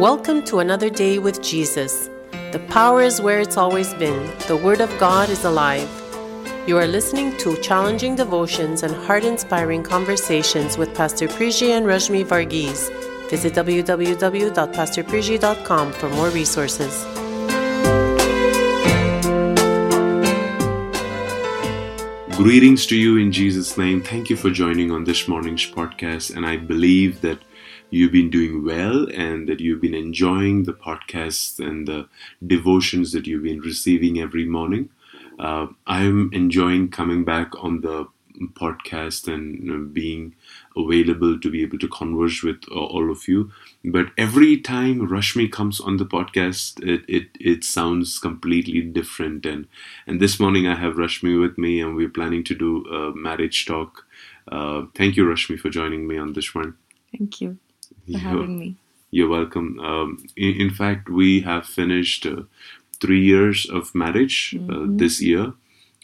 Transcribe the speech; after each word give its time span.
Welcome 0.00 0.40
to 0.44 0.60
another 0.60 0.88
day 0.88 1.18
with 1.18 1.42
Jesus. 1.42 2.08
The 2.52 2.60
power 2.70 3.02
is 3.02 3.20
where 3.20 3.38
it's 3.38 3.58
always 3.58 3.92
been. 3.92 4.32
The 4.48 4.56
Word 4.56 4.80
of 4.80 4.88
God 4.98 5.28
is 5.28 5.44
alive. 5.44 5.90
You 6.66 6.78
are 6.78 6.86
listening 6.86 7.36
to 7.36 7.60
challenging 7.60 8.16
devotions 8.16 8.82
and 8.82 8.94
heart 8.94 9.24
inspiring 9.24 9.82
conversations 9.82 10.78
with 10.78 10.94
Pastor 10.94 11.28
Priji 11.28 11.76
and 11.76 11.84
Rashmi 11.84 12.24
Varghese. 12.24 12.88
Visit 13.28 13.52
www.pastorpriji.com 13.52 15.92
for 15.92 16.08
more 16.08 16.30
resources. 16.30 17.04
Greetings 22.38 22.86
to 22.86 22.96
you 22.96 23.18
in 23.18 23.32
Jesus' 23.32 23.76
name. 23.76 24.00
Thank 24.00 24.30
you 24.30 24.36
for 24.36 24.48
joining 24.48 24.90
on 24.90 25.04
this 25.04 25.28
morning's 25.28 25.70
podcast. 25.70 26.34
And 26.34 26.46
I 26.46 26.56
believe 26.56 27.20
that 27.20 27.38
you've 27.90 28.12
been 28.12 28.30
doing 28.30 28.64
well 28.64 29.08
and 29.10 29.48
that 29.48 29.60
you've 29.60 29.80
been 29.80 29.94
enjoying 29.94 30.64
the 30.64 30.72
podcasts 30.72 31.58
and 31.58 31.86
the 31.86 32.08
devotions 32.46 33.12
that 33.12 33.26
you've 33.26 33.42
been 33.42 33.60
receiving 33.60 34.18
every 34.20 34.44
morning. 34.44 34.88
Uh, 35.38 35.68
I'm 35.86 36.30
enjoying 36.32 36.90
coming 36.90 37.24
back 37.24 37.52
on 37.62 37.80
the 37.80 38.06
podcast 38.52 39.28
and 39.32 39.92
being 39.92 40.34
available 40.76 41.38
to 41.38 41.50
be 41.50 41.62
able 41.62 41.78
to 41.78 41.88
converse 41.88 42.42
with 42.42 42.62
all 42.70 43.10
of 43.10 43.28
you. 43.28 43.50
But 43.84 44.06
every 44.16 44.58
time 44.58 45.08
Rashmi 45.08 45.50
comes 45.50 45.80
on 45.80 45.96
the 45.96 46.06
podcast, 46.06 46.82
it, 46.82 47.04
it, 47.08 47.28
it 47.38 47.64
sounds 47.64 48.18
completely 48.18 48.80
different. 48.80 49.44
And, 49.44 49.66
and 50.06 50.20
this 50.20 50.38
morning 50.38 50.66
I 50.66 50.76
have 50.76 50.94
Rashmi 50.94 51.40
with 51.40 51.58
me 51.58 51.80
and 51.80 51.96
we're 51.96 52.08
planning 52.08 52.44
to 52.44 52.54
do 52.54 52.84
a 52.86 53.14
marriage 53.14 53.66
talk. 53.66 54.06
Uh, 54.50 54.84
thank 54.94 55.16
you, 55.16 55.24
Rashmi, 55.24 55.58
for 55.58 55.70
joining 55.70 56.06
me 56.06 56.16
on 56.18 56.32
this 56.32 56.54
one. 56.54 56.76
Thank 57.12 57.40
you 57.40 57.58
for 58.12 58.18
You're- 58.18 58.40
having 58.40 58.58
me. 58.58 58.76
You're 59.12 59.28
welcome. 59.28 59.78
Um, 59.80 60.24
in, 60.36 60.60
in 60.60 60.70
fact, 60.70 61.08
we 61.08 61.40
have 61.40 61.66
finished 61.66 62.26
uh, 62.26 62.42
three 63.00 63.24
years 63.24 63.68
of 63.68 63.92
marriage 63.92 64.56
uh, 64.68 64.84
this 64.86 65.20
year, 65.20 65.54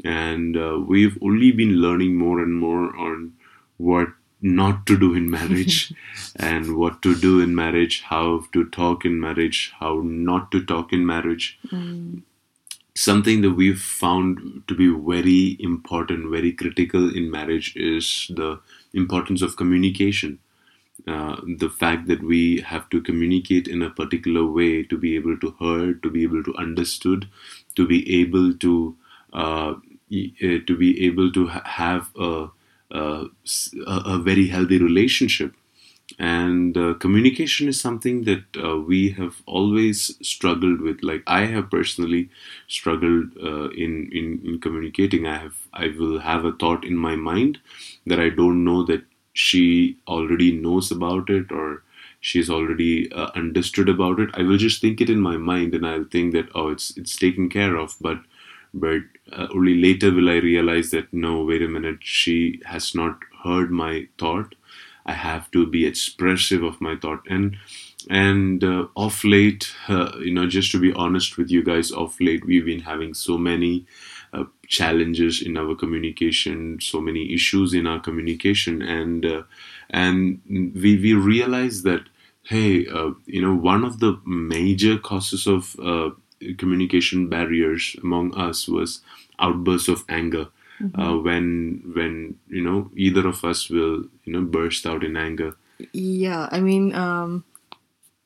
and 0.05 0.57
uh, 0.57 0.81
we've 0.85 1.17
only 1.23 1.53
been 1.53 1.75
learning 1.77 2.17
more 2.17 2.41
and 2.41 2.55
more 2.55 2.97
on 2.97 3.35
what 3.77 4.09
not 4.43 4.87
to 4.87 4.99
do 4.99 5.15
in 5.15 5.31
marriage 5.31 5.93
and 6.37 6.77
what 6.77 7.01
to 7.03 7.15
do 7.15 7.41
in 7.41 7.55
marriage, 7.55 8.03
how 8.03 8.43
to 8.53 8.65
talk 8.71 9.05
in 9.05 9.21
marriage, 9.21 9.73
how 9.79 10.01
not 10.05 10.51
to 10.51 10.65
talk 10.65 10.93
in 10.93 11.07
marriage. 11.07 11.59
Something 12.95 13.43
that 13.43 13.53
we've 13.53 13.81
found 13.81 14.63
to 14.69 14.75
be 14.75 14.89
very 14.89 15.57
important, 15.61 16.31
very 16.31 16.53
critical 16.53 17.15
in 17.15 17.31
marriage 17.31 17.77
is 17.77 18.31
the 18.35 18.59
importance 18.95 19.43
of 19.43 19.57
communication 19.57 20.39
uh, 21.07 21.37
the 21.59 21.69
fact 21.69 22.07
that 22.09 22.23
we 22.23 22.61
have 22.61 22.89
to 22.91 23.01
communicate 23.01 23.69
in 23.69 23.83
a 23.83 23.91
particular 23.91 24.45
way 24.47 24.83
to 24.85 24.97
be 24.99 25.15
able 25.17 25.37
to 25.39 25.51
heard, 25.61 26.03
to 26.03 26.11
be 26.11 26.23
able 26.23 26.43
to 26.43 26.55
understood, 26.57 27.29
to 27.77 27.87
be 27.87 28.21
able 28.21 28.53
to 28.55 28.97
uh, 29.33 29.75
uh, 29.75 30.59
to 30.67 30.77
be 30.79 31.05
able 31.07 31.31
to 31.33 31.47
ha- 31.49 31.63
have 31.65 32.11
a 33.87 34.19
very 34.19 34.49
healthy 34.49 34.79
relationship. 34.79 35.55
And 36.19 36.77
uh, 36.79 36.95
communication 36.95 37.69
is 37.69 37.81
something 37.81 38.25
that 38.25 38.45
uh, 38.63 38.79
we 38.79 39.11
have 39.13 39.43
always 39.47 40.17
struggled 40.23 40.81
with. 40.81 41.03
Like 41.03 41.23
I 41.27 41.47
have 41.47 41.71
personally 41.71 42.31
struggled 42.69 43.31
uh, 43.43 43.71
in, 43.71 44.11
in 44.13 44.41
in 44.45 44.61
communicating. 44.61 45.27
I 45.27 45.39
have 45.39 45.57
I 45.73 45.89
will 45.99 46.21
have 46.21 46.45
a 46.45 46.53
thought 46.53 46.85
in 46.85 46.97
my 46.97 47.17
mind 47.17 47.59
that 48.07 48.21
I 48.21 48.31
don't 48.31 48.65
know 48.65 48.85
that 48.85 49.05
she 49.37 49.97
already 50.09 50.53
knows 50.53 50.91
about 50.91 51.31
it 51.31 51.51
or 51.53 51.83
she's 52.21 52.51
already 52.51 53.11
uh, 53.13 53.31
understood 53.35 53.89
about 53.89 54.19
it. 54.21 54.31
I 54.35 54.43
will 54.43 54.57
just 54.57 54.81
think 54.81 55.01
it 55.01 55.11
in 55.11 55.21
my 55.21 55.37
mind 55.37 55.75
and 55.75 55.87
i'll 55.87 56.05
think 56.05 56.33
that 56.33 56.49
oh 56.55 56.69
it's 56.69 56.97
it's 56.97 57.17
taken 57.17 57.49
care 57.49 57.77
of 57.77 57.97
but 58.01 58.19
but 58.75 59.03
uh, 59.33 59.47
only 59.55 59.75
later 59.81 60.13
will 60.13 60.29
i 60.29 60.37
realize 60.37 60.91
that 60.91 61.13
no 61.13 61.43
wait 61.45 61.63
a 61.63 61.69
minute 61.69 61.99
she 62.01 62.61
has 62.67 62.95
not 62.95 63.19
heard 63.45 63.71
my 63.71 64.09
thought. 64.19 64.55
I 65.09 65.13
have 65.13 65.51
to 65.53 65.67
be 65.67 65.87
expressive 65.87 66.65
of 66.65 66.81
my 66.81 66.97
thought. 66.97 67.23
And 67.31 67.57
and 68.11 68.63
uh, 68.63 68.87
off 68.95 69.25
late 69.25 69.73
uh, 69.89 70.13
you 70.21 70.33
know 70.33 70.47
just 70.47 70.71
to 70.73 70.81
be 70.81 70.93
honest 70.93 71.37
with 71.39 71.51
you 71.51 71.63
guys 71.63 71.91
off 71.93 72.21
late 72.21 72.45
we've 72.47 72.65
been 72.65 72.81
having 72.81 73.15
so 73.15 73.37
many 73.39 73.85
uh, 74.37 74.45
challenges 74.69 75.43
in 75.43 75.57
our 75.57 75.75
communication, 75.75 76.79
so 76.81 77.01
many 77.01 77.33
issues 77.33 77.75
in 77.75 77.87
our 77.87 78.01
communication, 78.01 78.83
and 78.83 79.25
uh, 79.25 79.43
and 79.91 80.41
we 80.75 80.97
we 80.97 81.15
realize 81.15 81.83
that 81.83 82.03
hey, 82.47 82.87
uh, 82.87 83.11
you 83.27 83.43
know, 83.43 83.55
one 83.55 83.85
of 83.85 83.99
the 84.01 84.21
major 84.25 84.99
causes 84.99 85.47
of 85.47 85.77
uh, 85.81 86.11
communication 86.59 87.29
barriers 87.29 87.97
among 88.03 88.35
us 88.37 88.69
was 88.69 89.01
outbursts 89.39 89.89
of 89.89 90.05
anger. 90.09 90.49
Uh, 90.95 91.17
when 91.17 91.81
when 91.95 92.39
you 92.49 92.63
know 92.63 92.91
either 92.95 93.27
of 93.27 93.43
us 93.45 93.71
will 93.71 94.05
you 94.25 94.33
know 94.33 94.43
burst 94.43 94.85
out 94.85 95.03
in 95.03 95.17
anger. 95.17 95.57
Yeah, 95.93 96.51
I 96.53 96.61
mean, 96.61 96.95
um, 96.95 97.45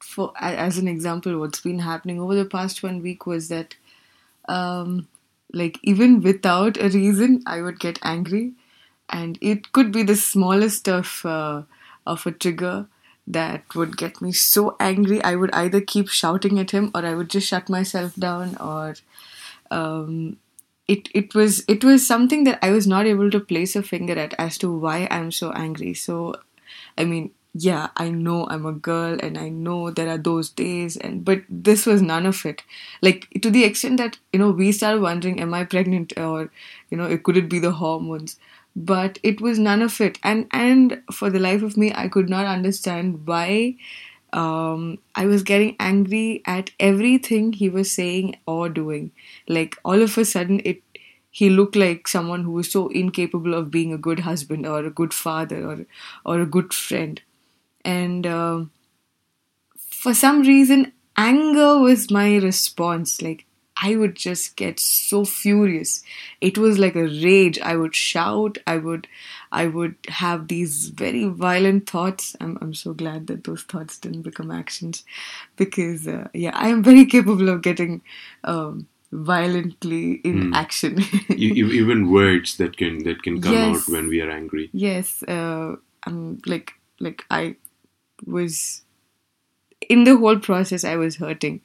for 0.00 0.32
as 0.36 0.76
an 0.76 0.88
example, 0.88 1.38
what's 1.38 1.60
been 1.60 1.78
happening 1.78 2.20
over 2.20 2.34
the 2.34 2.44
past 2.44 2.82
one 2.82 3.02
week 3.02 3.24
was 3.24 3.48
that, 3.48 3.76
um, 4.48 5.06
like 5.52 5.78
even 5.82 6.20
without 6.22 6.76
a 6.78 6.88
reason, 6.88 7.42
I 7.46 7.60
would 7.62 7.80
get 7.80 7.98
angry, 8.02 8.52
and 9.08 9.38
it 9.40 9.72
could 9.72 9.92
be 9.92 10.02
the 10.02 10.16
smallest 10.16 10.88
of 10.88 11.22
uh, 11.24 11.62
of 12.06 12.26
a 12.26 12.32
trigger 12.32 12.86
that 13.26 13.74
would 13.74 13.96
get 13.96 14.20
me 14.20 14.32
so 14.32 14.76
angry. 14.80 15.22
I 15.22 15.36
would 15.36 15.52
either 15.52 15.80
keep 15.80 16.08
shouting 16.08 16.58
at 16.58 16.70
him, 16.72 16.90
or 16.94 17.04
I 17.06 17.14
would 17.14 17.30
just 17.30 17.48
shut 17.48 17.68
myself 17.68 18.14
down, 18.16 18.56
or 18.58 18.94
um, 19.70 20.36
it 20.88 21.08
it 21.14 21.34
was 21.34 21.64
it 21.68 21.84
was 21.84 22.06
something 22.06 22.44
that 22.44 22.58
I 22.62 22.70
was 22.70 22.86
not 22.86 23.06
able 23.06 23.30
to 23.30 23.40
place 23.40 23.76
a 23.76 23.82
finger 23.82 24.18
at 24.18 24.34
as 24.38 24.58
to 24.58 24.72
why 24.72 25.06
I'm 25.10 25.30
so 25.32 25.52
angry. 25.52 25.94
So, 25.94 26.34
I 26.98 27.04
mean, 27.04 27.30
yeah, 27.52 27.88
I 27.96 28.10
know 28.10 28.46
I'm 28.48 28.64
a 28.64 28.72
girl, 28.72 29.18
and 29.20 29.36
I 29.36 29.48
know 29.48 29.90
there 29.90 30.08
are 30.08 30.18
those 30.18 30.50
days, 30.50 30.96
and 30.96 31.24
but 31.24 31.42
this 31.48 31.84
was 31.86 32.00
none 32.00 32.26
of 32.26 32.44
it. 32.46 32.62
Like 33.02 33.28
to 33.42 33.50
the 33.50 33.64
extent 33.64 33.96
that 33.98 34.18
you 34.32 34.38
know 34.38 34.50
we 34.50 34.70
started 34.72 35.02
wondering, 35.02 35.40
am 35.40 35.52
I 35.54 35.64
pregnant, 35.64 36.12
or 36.16 36.50
you 36.90 36.96
know, 36.96 37.06
it 37.06 37.24
could 37.24 37.36
it 37.36 37.48
be 37.48 37.58
the 37.58 37.72
hormones? 37.72 38.38
But 38.76 39.18
it 39.24 39.40
was 39.40 39.58
none 39.58 39.82
of 39.82 40.00
it, 40.00 40.18
and 40.22 40.46
and 40.52 41.02
for 41.12 41.28
the 41.30 41.40
life 41.40 41.62
of 41.62 41.76
me, 41.76 41.92
I 41.92 42.06
could 42.08 42.28
not 42.30 42.46
understand 42.46 43.26
why 43.26 43.76
um, 44.32 44.98
I 45.14 45.26
was 45.26 45.42
getting 45.42 45.76
angry 45.80 46.42
at 46.46 46.70
everything 46.78 47.52
he 47.52 47.68
was 47.68 47.90
saying 47.90 48.36
or 48.46 48.68
doing. 48.68 49.10
Like 49.48 49.76
all 49.84 50.02
of 50.02 50.16
a 50.18 50.24
sudden, 50.24 50.60
it 50.64 50.82
he 51.32 51.48
looked 51.50 51.76
like 51.76 52.08
someone 52.08 52.42
who 52.44 52.52
was 52.52 52.70
so 52.70 52.88
incapable 52.88 53.54
of 53.54 53.70
being 53.70 53.92
a 53.92 53.98
good 53.98 54.20
husband 54.20 54.66
or 54.66 54.84
a 54.84 54.90
good 54.90 55.14
father 55.14 55.64
or 55.66 55.86
or 56.24 56.40
a 56.40 56.46
good 56.46 56.72
friend. 56.74 57.20
And 57.84 58.26
um 58.26 58.70
for 59.90 60.14
some 60.14 60.42
reason, 60.42 60.92
anger 61.16 61.78
was 61.78 62.10
my 62.10 62.36
response. 62.36 63.20
Like 63.22 63.44
I 63.82 63.96
would 63.96 64.14
just 64.14 64.56
get 64.56 64.78
so 64.78 65.24
furious. 65.24 66.02
It 66.40 66.58
was 66.58 66.78
like 66.78 66.96
a 66.96 67.04
rage. 67.06 67.58
I 67.60 67.76
would 67.76 67.94
shout. 67.94 68.58
I 68.66 68.76
would, 68.76 69.06
I 69.52 69.66
would 69.66 69.94
have 70.08 70.48
these 70.48 70.88
very 70.88 71.24
violent 71.24 71.88
thoughts. 71.88 72.36
I'm, 72.40 72.58
I'm 72.60 72.74
so 72.74 72.92
glad 72.92 73.26
that 73.28 73.44
those 73.44 73.62
thoughts 73.62 73.98
didn't 73.98 74.22
become 74.22 74.50
actions, 74.50 75.04
because 75.56 76.06
uh, 76.06 76.28
yeah, 76.34 76.52
I 76.54 76.68
am 76.68 76.82
very 76.82 77.04
capable 77.16 77.48
of 77.48 77.62
getting 77.62 78.02
um, 78.44 78.86
violently 79.12 80.12
in 80.24 80.52
action. 80.54 81.00
E- 81.30 81.34
e- 81.36 81.78
even 81.80 82.10
words 82.10 82.56
that 82.58 82.76
can 82.76 83.02
that 83.04 83.22
can 83.22 83.40
come 83.40 83.52
Yes. 83.52 83.76
out 83.88 83.92
when 83.92 84.08
we 84.08 84.20
are 84.20 84.30
angry 84.30 84.68
yes, 84.72 85.22
uh, 85.24 85.76
I'm 86.06 86.40
like 86.46 86.74
like 87.00 87.24
I 87.30 87.56
was 88.26 88.82
in 89.88 90.04
the 90.04 90.16
whole 90.16 90.38
process. 90.38 90.84
I 90.84 90.96
was 90.96 91.16
hurting, 91.16 91.60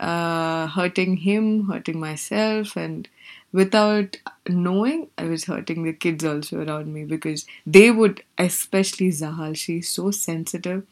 uh, 0.00 0.66
hurting 0.68 1.18
him, 1.18 1.66
hurting 1.68 2.00
myself, 2.00 2.76
and 2.76 3.08
without 3.52 4.16
knowing, 4.48 5.08
I 5.18 5.24
was 5.24 5.44
hurting 5.44 5.84
the 5.84 5.92
kids 5.92 6.24
also 6.24 6.64
around 6.64 6.92
me 6.92 7.04
because 7.04 7.46
they 7.66 7.90
would, 7.90 8.22
especially 8.38 9.10
Zahal, 9.10 9.56
she's 9.56 9.88
so 9.88 10.10
sensitive. 10.10 10.84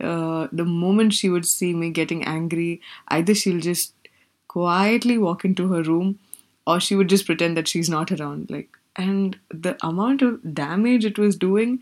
Uh, 0.00 0.48
the 0.52 0.64
moment 0.64 1.14
she 1.14 1.28
would 1.28 1.46
see 1.46 1.72
me 1.74 1.90
getting 1.90 2.24
angry, 2.24 2.80
either 3.08 3.34
she'll 3.34 3.60
just 3.60 3.94
quietly 4.48 5.18
walk 5.18 5.44
into 5.44 5.72
her 5.72 5.82
room 5.82 6.18
or 6.66 6.80
she 6.80 6.94
would 6.96 7.08
just 7.08 7.26
pretend 7.26 7.56
that 7.56 7.68
she's 7.68 7.88
not 7.88 8.10
around 8.12 8.50
like 8.50 8.70
and 8.96 9.38
the 9.50 9.76
amount 9.86 10.22
of 10.22 10.54
damage 10.54 11.04
it 11.04 11.18
was 11.18 11.36
doing 11.36 11.78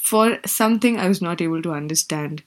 for 0.00 0.38
something 0.46 0.98
i 0.98 1.08
was 1.08 1.22
not 1.22 1.40
able 1.40 1.62
to 1.62 1.72
understand. 1.72 2.42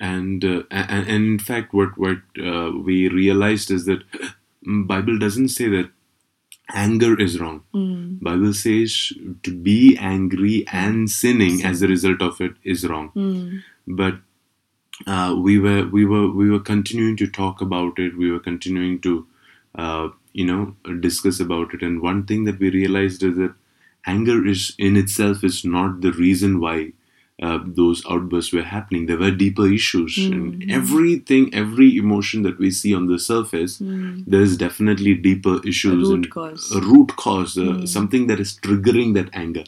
And 0.00 0.44
uh, 0.44 0.62
and, 0.70 1.08
and 1.08 1.24
in 1.24 1.38
fact 1.38 1.72
what 1.72 1.96
what 1.96 2.18
uh, 2.38 2.70
we 2.84 3.08
realized 3.08 3.70
is 3.70 3.84
that 3.86 4.02
mm, 4.66 4.86
bible 4.86 5.18
doesn't 5.18 5.48
say 5.48 5.68
that 5.68 5.90
anger 6.72 7.18
is 7.20 7.38
wrong. 7.40 7.62
Bible 8.20 8.52
says 8.54 9.12
to 9.42 9.54
be 9.54 9.96
angry 9.98 10.66
and 10.72 11.10
sinning 11.10 11.64
as 11.64 11.82
a 11.82 11.88
result 11.88 12.22
of 12.22 12.40
it 12.40 12.54
is 12.62 12.86
wrong. 12.86 13.10
But 13.86 14.14
uh, 15.06 15.34
we 15.38 15.58
were 15.58 15.86
we 15.88 16.04
were 16.04 16.30
we 16.30 16.50
were 16.50 16.60
continuing 16.60 17.16
to 17.18 17.26
talk 17.26 17.60
about 17.60 17.98
it. 17.98 18.16
We 18.16 18.30
were 18.30 18.40
continuing 18.40 19.00
to 19.00 19.26
uh, 19.74 20.08
you 20.32 20.46
know 20.46 20.76
discuss 21.00 21.40
about 21.40 21.74
it. 21.74 21.82
And 21.82 22.00
one 22.00 22.24
thing 22.24 22.44
that 22.44 22.58
we 22.58 22.70
realized 22.70 23.22
is 23.22 23.36
that 23.36 23.54
anger 24.06 24.46
is 24.46 24.74
in 24.78 24.96
itself 24.96 25.44
is 25.44 25.64
not 25.64 26.00
the 26.00 26.12
reason 26.12 26.60
why 26.60 26.92
uh, 27.42 27.58
those 27.64 28.04
outbursts 28.08 28.52
were 28.52 28.62
happening. 28.62 29.06
There 29.06 29.18
were 29.18 29.30
deeper 29.32 29.66
issues, 29.66 30.16
and 30.30 30.70
everything, 30.70 31.52
every 31.52 31.96
emotion 31.96 32.42
that 32.42 32.58
we 32.58 32.70
see 32.70 32.94
on 32.94 33.06
the 33.06 33.18
surface, 33.18 33.82
there's 34.26 34.56
definitely 34.56 35.14
deeper 35.14 35.60
issues 35.66 36.08
root 36.08 36.14
and 36.14 36.30
cause. 36.30 36.70
a 36.74 36.80
root 36.80 37.16
cause, 37.16 37.58
uh, 37.58 37.84
something 37.86 38.28
that 38.28 38.38
is 38.38 38.58
triggering 38.62 39.14
that 39.14 39.30
anger 39.32 39.64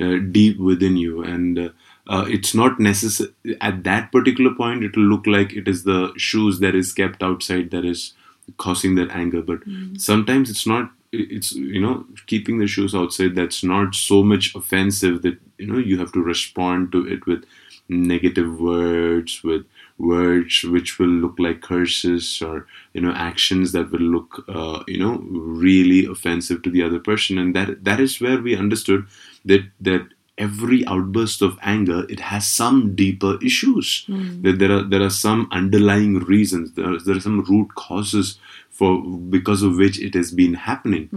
uh, 0.00 0.16
deep 0.30 0.58
within 0.58 0.96
you, 0.96 1.22
and 1.22 1.58
uh, 1.58 1.68
uh, 2.08 2.24
it's 2.28 2.54
not 2.54 2.80
necessary 2.80 3.30
at 3.60 3.84
that 3.84 4.10
particular 4.10 4.54
point. 4.54 4.82
It 4.82 4.96
will 4.96 5.04
look 5.04 5.26
like 5.26 5.52
it 5.52 5.68
is 5.68 5.84
the 5.84 6.12
shoes 6.16 6.60
that 6.60 6.74
is 6.74 6.92
kept 6.92 7.22
outside 7.22 7.70
that 7.72 7.84
is 7.84 8.14
causing 8.56 8.94
that 8.96 9.10
anger, 9.10 9.42
but 9.42 9.60
sometimes 9.98 10.50
it's 10.50 10.66
not. 10.66 10.90
It's 11.14 11.52
you 11.52 11.80
know 11.80 12.06
keeping 12.26 12.58
the 12.58 12.66
shoes 12.66 12.94
outside 12.94 13.34
that's 13.34 13.62
not 13.62 13.94
so 13.94 14.22
much 14.22 14.54
offensive 14.54 15.20
that 15.22 15.38
you 15.58 15.66
know 15.66 15.78
you 15.78 15.98
have 15.98 16.10
to 16.12 16.22
respond 16.22 16.90
to 16.92 17.06
it 17.06 17.26
with 17.26 17.44
negative 17.88 18.58
words 18.58 19.42
with 19.44 19.66
words 19.98 20.62
which 20.64 20.98
will 20.98 21.08
look 21.24 21.34
like 21.38 21.60
curses 21.60 22.40
or 22.40 22.66
you 22.94 23.02
know 23.02 23.12
actions 23.12 23.72
that 23.72 23.90
will 23.90 24.00
look 24.16 24.42
uh, 24.48 24.82
you 24.88 24.98
know 24.98 25.18
really 25.28 26.06
offensive 26.06 26.62
to 26.62 26.70
the 26.70 26.82
other 26.82 26.98
person. 26.98 27.36
And 27.36 27.54
that 27.54 27.84
that 27.84 28.00
is 28.00 28.18
where 28.20 28.40
we 28.40 28.56
understood 28.56 29.06
that 29.44 29.64
that 29.80 30.06
every 30.38 30.84
outburst 30.86 31.42
of 31.42 31.58
anger 31.62 32.04
it 32.08 32.20
has 32.20 32.46
some 32.48 32.94
deeper 32.94 33.38
issues. 33.44 34.04
That 34.42 34.58
there 34.58 34.72
are 34.72 34.82
there 34.82 35.02
are 35.02 35.10
some 35.10 35.48
underlying 35.50 36.18
reasons. 36.20 36.72
There 36.72 36.94
are, 36.94 36.98
there 36.98 37.16
are 37.16 37.20
some 37.20 37.42
root 37.42 37.74
causes 37.74 38.38
for 38.70 39.02
because 39.02 39.62
of 39.62 39.76
which 39.76 40.00
it 40.00 40.14
has 40.14 40.32
been 40.32 40.54
happening. 40.54 41.08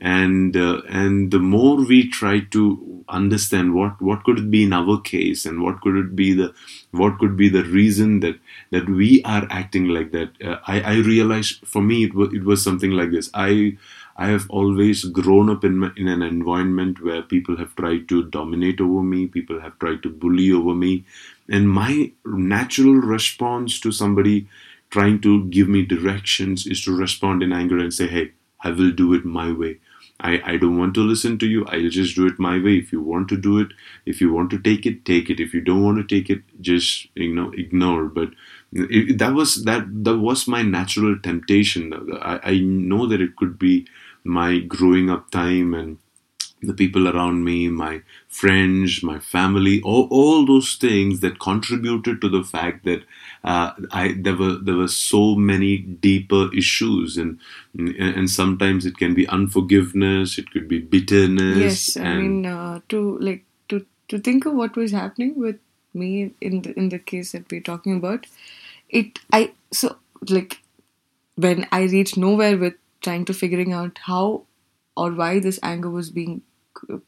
And 0.00 0.56
uh, 0.56 0.82
and 0.88 1.30
the 1.30 1.40
more 1.40 1.76
we 1.84 2.08
try 2.08 2.40
to 2.56 3.04
understand 3.08 3.74
what 3.74 4.00
what 4.00 4.22
could 4.24 4.38
it 4.38 4.50
be 4.50 4.62
in 4.64 4.72
our 4.72 5.00
case 5.00 5.44
and 5.44 5.62
what 5.62 5.80
could 5.80 5.96
it 5.96 6.14
be 6.16 6.32
the 6.32 6.54
what 6.92 7.18
could 7.18 7.36
be 7.36 7.48
the 7.48 7.64
reason 7.64 8.20
that 8.20 8.38
that 8.70 8.88
we 8.88 9.22
are 9.24 9.46
acting 9.50 9.88
like 9.88 10.12
that 10.12 10.30
uh, 10.42 10.58
i 10.66 10.80
i 10.80 10.94
realized 10.96 11.66
for 11.66 11.82
me 11.82 12.04
it 12.04 12.14
was 12.14 12.32
it 12.32 12.44
was 12.44 12.62
something 12.62 12.92
like 12.92 13.10
this. 13.10 13.28
I 13.34 13.76
I 14.16 14.28
have 14.28 14.48
always 14.50 15.04
grown 15.04 15.48
up 15.50 15.64
in, 15.64 15.82
in 15.96 16.08
an 16.08 16.22
environment 16.22 17.02
where 17.02 17.22
people 17.22 17.56
have 17.56 17.74
tried 17.76 18.08
to 18.10 18.24
dominate 18.24 18.80
over 18.80 19.02
me, 19.02 19.26
people 19.26 19.60
have 19.60 19.78
tried 19.78 20.02
to 20.04 20.10
bully 20.10 20.52
over 20.52 20.74
me, 20.74 21.04
and 21.48 21.68
my 21.68 22.12
natural 22.24 22.94
response 22.94 23.80
to 23.80 23.92
somebody 23.92 24.48
trying 24.90 25.20
to 25.22 25.44
give 25.46 25.68
me 25.68 25.84
directions 25.84 26.66
is 26.66 26.84
to 26.84 26.94
respond 26.96 27.42
in 27.42 27.52
anger 27.52 27.78
and 27.78 27.92
say, 27.92 28.06
Hey, 28.06 28.32
I 28.60 28.70
will 28.70 28.92
do 28.92 29.14
it 29.14 29.24
my 29.24 29.50
way. 29.50 29.78
I, 30.20 30.40
I 30.52 30.56
don't 30.56 30.78
want 30.78 30.94
to 30.94 31.00
listen 31.00 31.38
to 31.38 31.46
you. 31.46 31.64
I'll 31.66 31.88
just 31.88 32.14
do 32.14 32.26
it 32.26 32.38
my 32.38 32.56
way. 32.62 32.76
If 32.76 32.92
you 32.92 33.00
want 33.02 33.28
to 33.30 33.36
do 33.36 33.58
it, 33.58 33.72
if 34.06 34.20
you 34.20 34.32
want 34.32 34.50
to 34.50 34.58
take 34.58 34.86
it, 34.86 35.04
take 35.04 35.30
it. 35.30 35.40
If 35.40 35.52
you 35.52 35.60
don't 35.60 35.82
want 35.82 35.98
to 35.98 36.14
take 36.14 36.30
it, 36.30 36.42
just 36.60 37.08
you 37.16 37.34
know 37.34 37.50
ignore. 37.56 38.04
But 38.04 38.30
it, 38.72 39.18
that 39.18 39.34
was 39.34 39.64
that 39.64 39.84
that 40.04 40.18
was 40.18 40.46
my 40.46 40.62
natural 40.62 41.18
temptation. 41.18 41.92
I, 42.22 42.40
I 42.44 42.58
know 42.58 43.06
that 43.06 43.20
it 43.20 43.34
could 43.36 43.58
be 43.58 43.86
my 44.24 44.58
growing 44.60 45.10
up 45.10 45.30
time 45.30 45.74
and 45.74 45.98
the 46.62 46.72
people 46.72 47.08
around 47.08 47.44
me, 47.44 47.68
my 47.68 48.02
friends, 48.28 49.02
my 49.02 49.18
family, 49.18 49.82
all, 49.82 50.06
all 50.10 50.46
those 50.46 50.76
things 50.76 51.20
that 51.20 51.40
contributed 51.40 52.20
to 52.20 52.28
the 52.28 52.44
fact 52.44 52.84
that 52.84 53.02
uh, 53.44 53.72
I 53.90 54.14
there 54.18 54.36
were 54.36 54.56
there 54.56 54.76
were 54.76 54.88
so 54.88 55.34
many 55.34 55.76
deeper 55.78 56.54
issues, 56.56 57.16
and 57.16 57.38
and 57.76 58.30
sometimes 58.30 58.86
it 58.86 58.96
can 58.96 59.14
be 59.14 59.26
unforgiveness, 59.28 60.38
it 60.38 60.50
could 60.50 60.68
be 60.68 60.78
bitterness. 60.78 61.96
Yes, 61.96 61.96
I 61.96 62.14
mean 62.14 62.46
uh, 62.46 62.80
to 62.90 63.18
like 63.18 63.44
to 63.68 63.84
to 64.08 64.18
think 64.18 64.46
of 64.46 64.54
what 64.54 64.76
was 64.76 64.92
happening 64.92 65.34
with 65.36 65.58
me 65.94 66.32
in 66.40 66.62
the 66.62 66.72
in 66.78 66.88
the 66.90 66.98
case 66.98 67.32
that 67.32 67.50
we're 67.50 67.60
talking 67.60 67.96
about. 67.96 68.26
It 68.88 69.18
I 69.32 69.52
so 69.72 69.96
like 70.28 70.58
when 71.36 71.66
I 71.72 71.82
reached 71.82 72.16
nowhere 72.16 72.56
with 72.56 72.74
trying 73.02 73.24
to 73.26 73.34
figuring 73.34 73.72
out 73.72 73.98
how 74.06 74.44
or 74.96 75.10
why 75.12 75.38
this 75.40 75.58
anger 75.62 75.90
was 75.90 76.10
being 76.10 76.42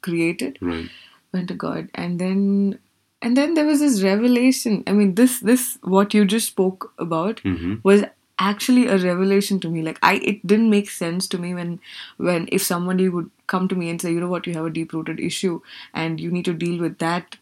created 0.00 0.58
right. 0.60 0.88
went 1.32 1.48
to 1.48 1.54
God, 1.54 1.88
and 1.94 2.18
then 2.18 2.78
and 3.22 3.36
then 3.36 3.54
there 3.54 3.64
was 3.64 3.80
this 3.80 4.02
revelation. 4.02 4.82
I 4.86 4.92
mean, 4.92 5.14
this 5.14 5.40
this 5.40 5.78
what 5.82 6.14
you 6.14 6.24
just 6.24 6.48
spoke 6.48 6.92
about 6.98 7.42
Mhm. 7.44 7.80
was 7.82 8.04
actually 8.38 8.86
a 8.88 8.98
revelation 8.98 9.60
to 9.60 9.70
me. 9.70 9.82
Like 9.82 9.98
I, 10.02 10.14
it 10.32 10.46
didn't 10.46 10.70
make 10.70 10.90
sense 10.90 11.28
to 11.28 11.38
me 11.38 11.54
when 11.54 11.80
when 12.16 12.48
if 12.52 12.62
somebody 12.62 13.08
would 13.08 13.30
come 13.46 13.68
to 13.68 13.74
me 13.76 13.88
and 13.90 14.00
say, 14.00 14.12
you 14.12 14.20
know 14.20 14.28
what, 14.28 14.46
you 14.46 14.54
have 14.54 14.66
a 14.66 14.70
deep 14.70 14.92
rooted 14.92 15.20
issue 15.20 15.60
and 15.92 16.20
you 16.20 16.30
need 16.30 16.44
to 16.46 16.54
deal 16.54 16.80
with 16.80 16.98
that 16.98 17.36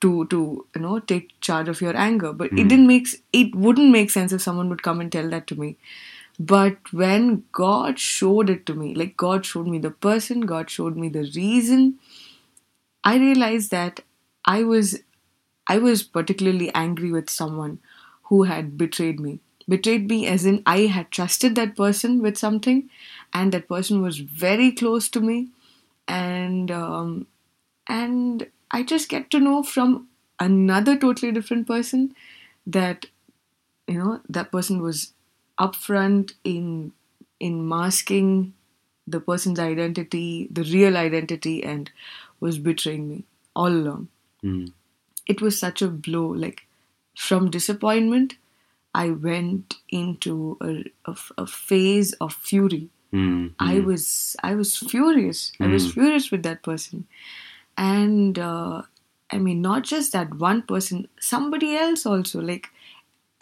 to 0.00 0.26
to 0.26 0.40
you 0.74 0.80
know 0.80 0.98
take 1.00 1.32
charge 1.40 1.68
of 1.68 1.80
your 1.80 1.96
anger. 1.96 2.32
But 2.32 2.52
it 2.52 2.68
didn't 2.68 2.86
make 2.86 3.08
it 3.32 3.54
wouldn't 3.54 3.90
make 3.90 4.10
sense 4.10 4.32
if 4.32 4.42
someone 4.42 4.68
would 4.70 4.82
come 4.82 5.00
and 5.00 5.12
tell 5.12 5.28
that 5.30 5.46
to 5.48 5.60
me. 5.64 5.76
But 6.40 6.92
when 6.92 7.44
God 7.52 8.00
showed 8.00 8.50
it 8.50 8.66
to 8.66 8.74
me, 8.74 8.94
like 8.96 9.16
God 9.16 9.46
showed 9.46 9.68
me 9.68 9.78
the 9.78 9.92
person, 9.92 10.42
God 10.42 10.70
showed 10.70 10.96
me 10.96 11.08
the 11.08 11.30
reason, 11.36 12.00
I 13.04 13.16
realized 13.18 13.70
that 13.70 14.00
I 14.44 14.62
was 14.62 15.00
I 15.68 15.78
was 15.78 16.02
particularly 16.02 16.72
angry 16.74 17.12
with 17.12 17.30
someone 17.30 17.80
who 18.24 18.44
had 18.44 18.78
betrayed 18.78 19.20
me. 19.20 19.40
Betrayed 19.68 20.08
me 20.08 20.26
as 20.26 20.44
in 20.46 20.62
I 20.66 20.80
had 20.82 21.10
trusted 21.10 21.54
that 21.56 21.76
person 21.76 22.22
with 22.22 22.38
something 22.38 22.90
and 23.34 23.52
that 23.52 23.68
person 23.68 24.02
was 24.02 24.18
very 24.18 24.72
close 24.72 25.08
to 25.10 25.20
me 25.20 25.50
and 26.08 26.70
um, 26.70 27.26
and 27.88 28.48
I 28.70 28.82
just 28.84 29.08
get 29.08 29.30
to 29.32 29.40
know 29.40 29.62
from 29.62 30.08
another 30.40 30.98
totally 30.98 31.32
different 31.32 31.66
person 31.66 32.14
that 32.66 33.06
you 33.88 33.98
know 33.98 34.20
that 34.28 34.52
person 34.52 34.82
was 34.82 35.12
upfront 35.60 36.32
in 36.42 36.92
in 37.38 37.68
masking 37.68 38.54
the 39.06 39.20
person's 39.20 39.58
identity, 39.58 40.48
the 40.50 40.62
real 40.64 40.96
identity, 40.96 41.62
and 41.62 41.90
was 42.38 42.58
betraying 42.58 43.08
me 43.08 43.24
all 43.54 43.68
along. 43.68 44.08
Mm. 44.44 44.72
It 45.26 45.40
was 45.40 45.58
such 45.58 45.82
a 45.82 45.88
blow. 45.88 46.26
Like 46.28 46.66
from 47.16 47.50
disappointment, 47.50 48.34
I 48.94 49.10
went 49.10 49.74
into 49.88 50.56
a, 50.60 50.84
a, 51.10 51.16
a 51.38 51.46
phase 51.46 52.12
of 52.14 52.32
fury. 52.34 52.88
Mm. 53.12 53.54
I 53.58 53.80
was 53.80 54.36
I 54.42 54.54
was 54.54 54.76
furious. 54.76 55.52
I 55.60 55.66
was 55.66 55.92
furious 55.92 56.30
with 56.30 56.42
that 56.44 56.62
person, 56.62 57.06
and 57.76 58.38
uh, 58.38 58.82
I 59.30 59.38
mean 59.38 59.60
not 59.60 59.82
just 59.82 60.12
that 60.12 60.34
one 60.34 60.62
person, 60.62 61.08
somebody 61.18 61.76
else 61.76 62.06
also. 62.06 62.40
Like 62.40 62.68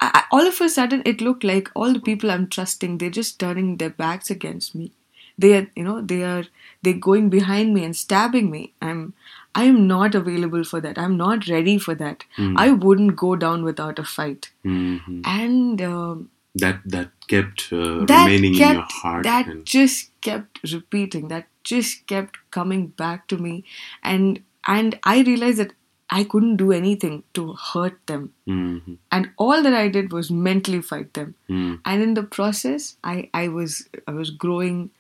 I, 0.01 0.25
all 0.31 0.47
of 0.47 0.61
a 0.61 0.69
sudden, 0.69 1.03
it 1.05 1.21
looked 1.21 1.45
like 1.45 1.71
all 1.75 1.93
the 1.93 2.01
people 2.01 2.31
I'm 2.31 2.49
trusting 2.49 2.99
they're 2.99 3.11
just 3.11 3.39
turning 3.41 3.77
their 3.79 3.91
backs 3.91 4.31
against 4.31 4.75
me. 4.75 4.93
They 5.37 5.57
are 5.57 5.67
you 5.77 5.85
know 5.85 6.01
they 6.01 6.23
are 6.25 6.45
they're 6.83 6.95
going 6.95 7.29
behind 7.31 7.75
me 7.75 7.85
and 7.85 7.97
stabbing 7.97 8.51
me. 8.51 8.73
I'm 8.83 9.15
I 9.55 9.65
am 9.65 9.87
not 9.87 10.15
available 10.15 10.65
for 10.65 10.81
that. 10.81 10.99
I'm 10.99 11.17
not 11.17 11.49
ready 11.49 11.79
for 11.79 11.95
that. 11.97 12.25
I 12.57 12.71
wouldn't 12.71 13.17
go 13.17 13.37
down 13.37 13.65
without 13.65 13.99
a 13.99 14.05
fight. 14.05 14.51
Mhm. 14.65 15.23
And 15.25 15.83
um, 15.83 16.31
That 16.55 16.81
that 16.93 17.11
kept 17.29 17.73
uh, 17.73 18.05
that 18.07 18.27
remaining 18.27 18.55
kept, 18.55 18.71
in 18.71 18.77
your 18.77 18.87
heart. 19.03 19.23
That 19.25 19.47
and, 19.47 19.65
just 19.65 20.11
kept 20.29 20.61
repeating. 20.73 21.29
That 21.29 21.47
just 21.63 22.07
kept 22.07 22.39
coming 22.51 22.89
back 23.03 23.27
to 23.29 23.39
me, 23.39 23.65
and 24.03 24.41
and 24.67 24.99
I 25.05 25.21
realized 25.23 25.59
that 25.59 25.73
I 26.11 26.25
couldn't 26.25 26.57
do 26.57 26.73
anything 26.73 27.23
to 27.35 27.53
hurt 27.53 27.99
them, 28.07 28.33
Mhm. 28.49 28.97
and 29.13 29.31
all 29.37 29.63
that 29.63 29.75
I 29.75 29.89
did 29.89 30.13
was 30.13 30.31
mentally 30.31 30.81
fight 30.81 31.13
them. 31.15 31.35
Mm. 31.49 31.81
And 31.85 32.03
in 32.03 32.15
the 32.15 32.23
process, 32.23 32.97
I 33.05 33.29
I 33.35 33.49
was 33.49 33.89
I 34.07 34.13
was 34.13 34.31
growing. 34.31 34.91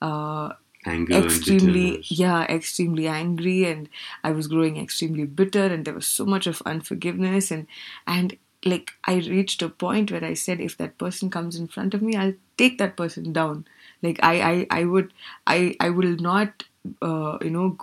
Uh, 0.00 0.52
Anger 0.86 1.16
extremely 1.18 2.04
yeah 2.08 2.44
extremely 2.44 3.08
angry 3.08 3.64
and 3.64 3.88
i 4.22 4.30
was 4.30 4.46
growing 4.46 4.76
extremely 4.76 5.24
bitter 5.24 5.64
and 5.66 5.84
there 5.84 5.92
was 5.92 6.06
so 6.06 6.24
much 6.24 6.46
of 6.46 6.62
unforgiveness 6.64 7.50
and 7.50 7.66
and 8.06 8.36
like 8.64 8.92
i 9.04 9.14
reached 9.16 9.60
a 9.60 9.68
point 9.68 10.12
where 10.12 10.24
i 10.24 10.32
said 10.34 10.60
if 10.60 10.76
that 10.76 10.96
person 10.96 11.30
comes 11.30 11.56
in 11.56 11.66
front 11.66 11.94
of 11.94 12.00
me 12.00 12.14
i'll 12.14 12.32
take 12.56 12.78
that 12.78 12.96
person 12.96 13.32
down 13.32 13.64
like 14.02 14.20
i 14.22 14.34
i, 14.52 14.66
I 14.70 14.84
would 14.84 15.12
i 15.48 15.74
i 15.80 15.90
will 15.90 16.14
not 16.16 16.62
uh, 17.02 17.38
you 17.42 17.50
know 17.50 17.76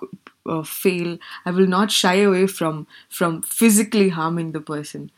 uh, 0.46 0.62
fail 0.64 1.18
i 1.46 1.52
will 1.52 1.68
not 1.68 1.92
shy 1.92 2.16
away 2.30 2.46
from 2.48 2.86
from 3.10 3.42
physically 3.42 4.10
harming 4.10 4.52
the 4.52 4.62
person 4.62 5.10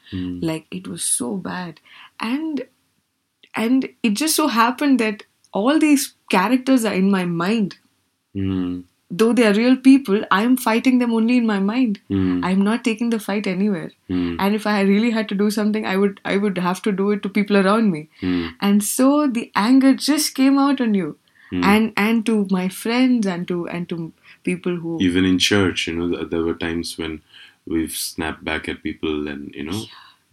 like 0.51 0.65
it 0.72 0.88
was 0.88 1.03
so 1.03 1.36
bad 1.38 1.79
and 2.20 2.65
and 3.56 3.89
it 4.03 4.12
just 4.12 4.36
so 4.36 4.48
happened 4.48 5.00
that 5.00 5.24
all 5.53 5.79
these 5.79 6.13
characters 6.29 6.86
are 6.86 6.94
in 6.94 7.12
my 7.12 7.25
mind 7.25 7.77
Mm. 8.38 8.84
though 9.20 9.34
they 9.34 9.46
are 9.48 9.53
real 9.53 9.75
people, 9.86 10.24
I 10.32 10.44
am 10.44 10.58
fighting 10.58 11.00
them 11.00 11.13
only 11.20 11.38
in 11.38 11.46
my 11.48 11.60
mind. 11.60 12.00
Mm. 12.12 12.46
I'm 12.50 12.62
not 12.62 12.84
taking 12.84 13.10
the 13.13 13.20
fight 13.20 13.48
anywhere. 13.51 13.91
Mm. 14.10 14.36
And 14.39 14.56
if 14.56 14.67
I 14.67 14.82
really 14.82 15.12
had 15.17 15.29
to 15.29 15.36
do 15.41 15.50
something, 15.56 15.86
I 15.86 15.96
would 16.01 16.22
I 16.25 16.38
would 16.38 16.60
have 16.65 16.82
to 16.88 16.91
do 16.91 17.10
it 17.15 17.24
to 17.24 17.29
people 17.38 17.58
around 17.62 17.91
me. 17.91 18.10
Mm. 18.22 18.51
And 18.70 18.84
so 18.84 19.10
the 19.39 19.46
anger 19.63 19.94
just 19.96 20.36
came 20.41 20.60
out 20.65 20.82
on 20.88 20.94
you. 21.01 21.10
Hmm. 21.51 21.63
And 21.63 21.93
and 21.97 22.25
to 22.25 22.47
my 22.51 22.67
friends 22.69 23.25
and 23.25 23.47
to 23.47 23.67
and 23.69 23.87
to 23.89 24.11
people 24.43 24.75
who 24.75 24.97
Even 25.01 25.25
in 25.25 25.39
church, 25.39 25.87
you 25.87 25.95
know, 25.95 26.25
there 26.25 26.43
were 26.43 26.55
times 26.55 26.97
when 26.97 27.21
we've 27.65 27.91
snapped 27.91 28.43
back 28.43 28.67
at 28.69 28.83
people 28.83 29.27
and, 29.27 29.53
you 29.55 29.63
know, 29.69 29.79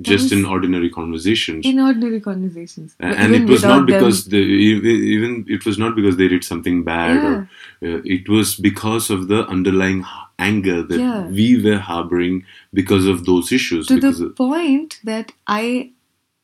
just 0.09 0.33
in 0.33 0.45
ordinary 0.45 0.89
conversations. 0.91 1.65
in 1.71 1.79
ordinary 1.79 2.21
conversations. 2.21 2.97
And 2.99 3.35
it 3.35 3.47
was 3.53 3.63
not 3.63 3.77
them- 3.77 3.87
because 3.87 4.25
they, 4.27 4.39
even 4.39 5.45
it 5.49 5.65
was 5.65 5.79
not 5.79 5.95
because 5.95 6.17
they 6.17 6.27
did 6.29 6.43
something 6.45 6.83
bad 6.89 7.17
or 7.29 7.35
uh, 7.89 8.01
it 8.17 8.29
was 8.29 8.55
because 8.57 9.09
of 9.11 9.29
the 9.29 9.47
underlying 9.57 10.05
anger 10.39 10.83
that 10.83 10.99
Yeah. 10.99 11.27
we 11.41 11.49
were 11.67 11.79
harboring 11.79 12.45
because 12.83 13.07
of 13.07 13.25
those 13.31 13.53
issues 13.53 13.87
to 13.87 14.01
the 14.01 14.31
point 14.45 14.99
that 15.05 15.31
I 15.47 15.91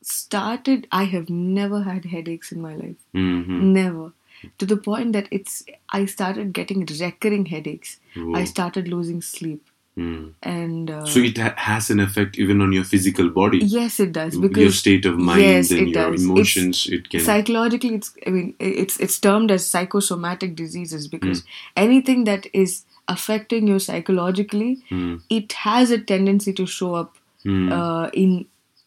started 0.01 0.87
I 0.91 1.03
have 1.05 1.29
never 1.29 1.83
had 1.83 2.05
headaches 2.05 2.51
in 2.51 2.61
my 2.61 2.75
life. 2.75 2.95
Mhm. 3.13 3.61
Never. 3.81 4.11
To 4.59 4.65
the 4.65 4.77
point 4.77 5.13
that 5.13 5.27
it's 5.31 5.63
I 5.89 6.05
started 6.05 6.53
getting 6.53 6.85
recurring 6.85 7.45
headaches. 7.47 7.99
Whoa. 8.15 8.35
I 8.35 8.45
started 8.45 8.87
losing 8.87 9.21
sleep. 9.21 9.67
Mm. 9.97 10.33
And 10.41 10.89
uh, 10.89 11.05
so 11.05 11.19
it 11.19 11.37
ha- 11.37 11.53
has 11.57 11.89
an 11.89 11.99
effect 11.99 12.37
even 12.39 12.61
on 12.61 12.71
your 12.71 12.85
physical 12.85 13.29
body 13.29 13.57
yes 13.57 13.99
it 13.99 14.13
does 14.13 14.37
Because 14.37 14.61
your 14.63 14.71
state 14.71 15.05
of 15.05 15.17
mind 15.17 15.41
yes, 15.41 15.69
and 15.71 15.81
it 15.81 15.89
your 15.89 16.11
does. 16.11 16.23
emotions 16.23 16.87
it 16.87 17.09
can 17.09 17.19
psychologically 17.19 17.95
it's 17.95 18.13
i 18.25 18.29
mean 18.29 18.53
it's 18.59 18.97
it's 19.01 19.19
termed 19.19 19.51
as 19.51 19.67
psychosomatic 19.69 20.55
diseases 20.55 21.07
Hmm. 21.07 21.11
because 21.17 21.43
anything 21.75 22.23
that 22.29 22.47
is 22.53 22.85
affecting 23.09 23.67
you 23.67 23.79
psychologically 23.79 24.69
Mm. 24.91 25.21
it 25.29 25.51
has 25.65 25.91
a 25.91 25.99
tendency 26.13 26.53
to 26.61 26.65
show 26.65 26.93
up 27.01 27.17
Mm. 27.45 27.69
uh, 27.79 28.09
in 28.13 28.45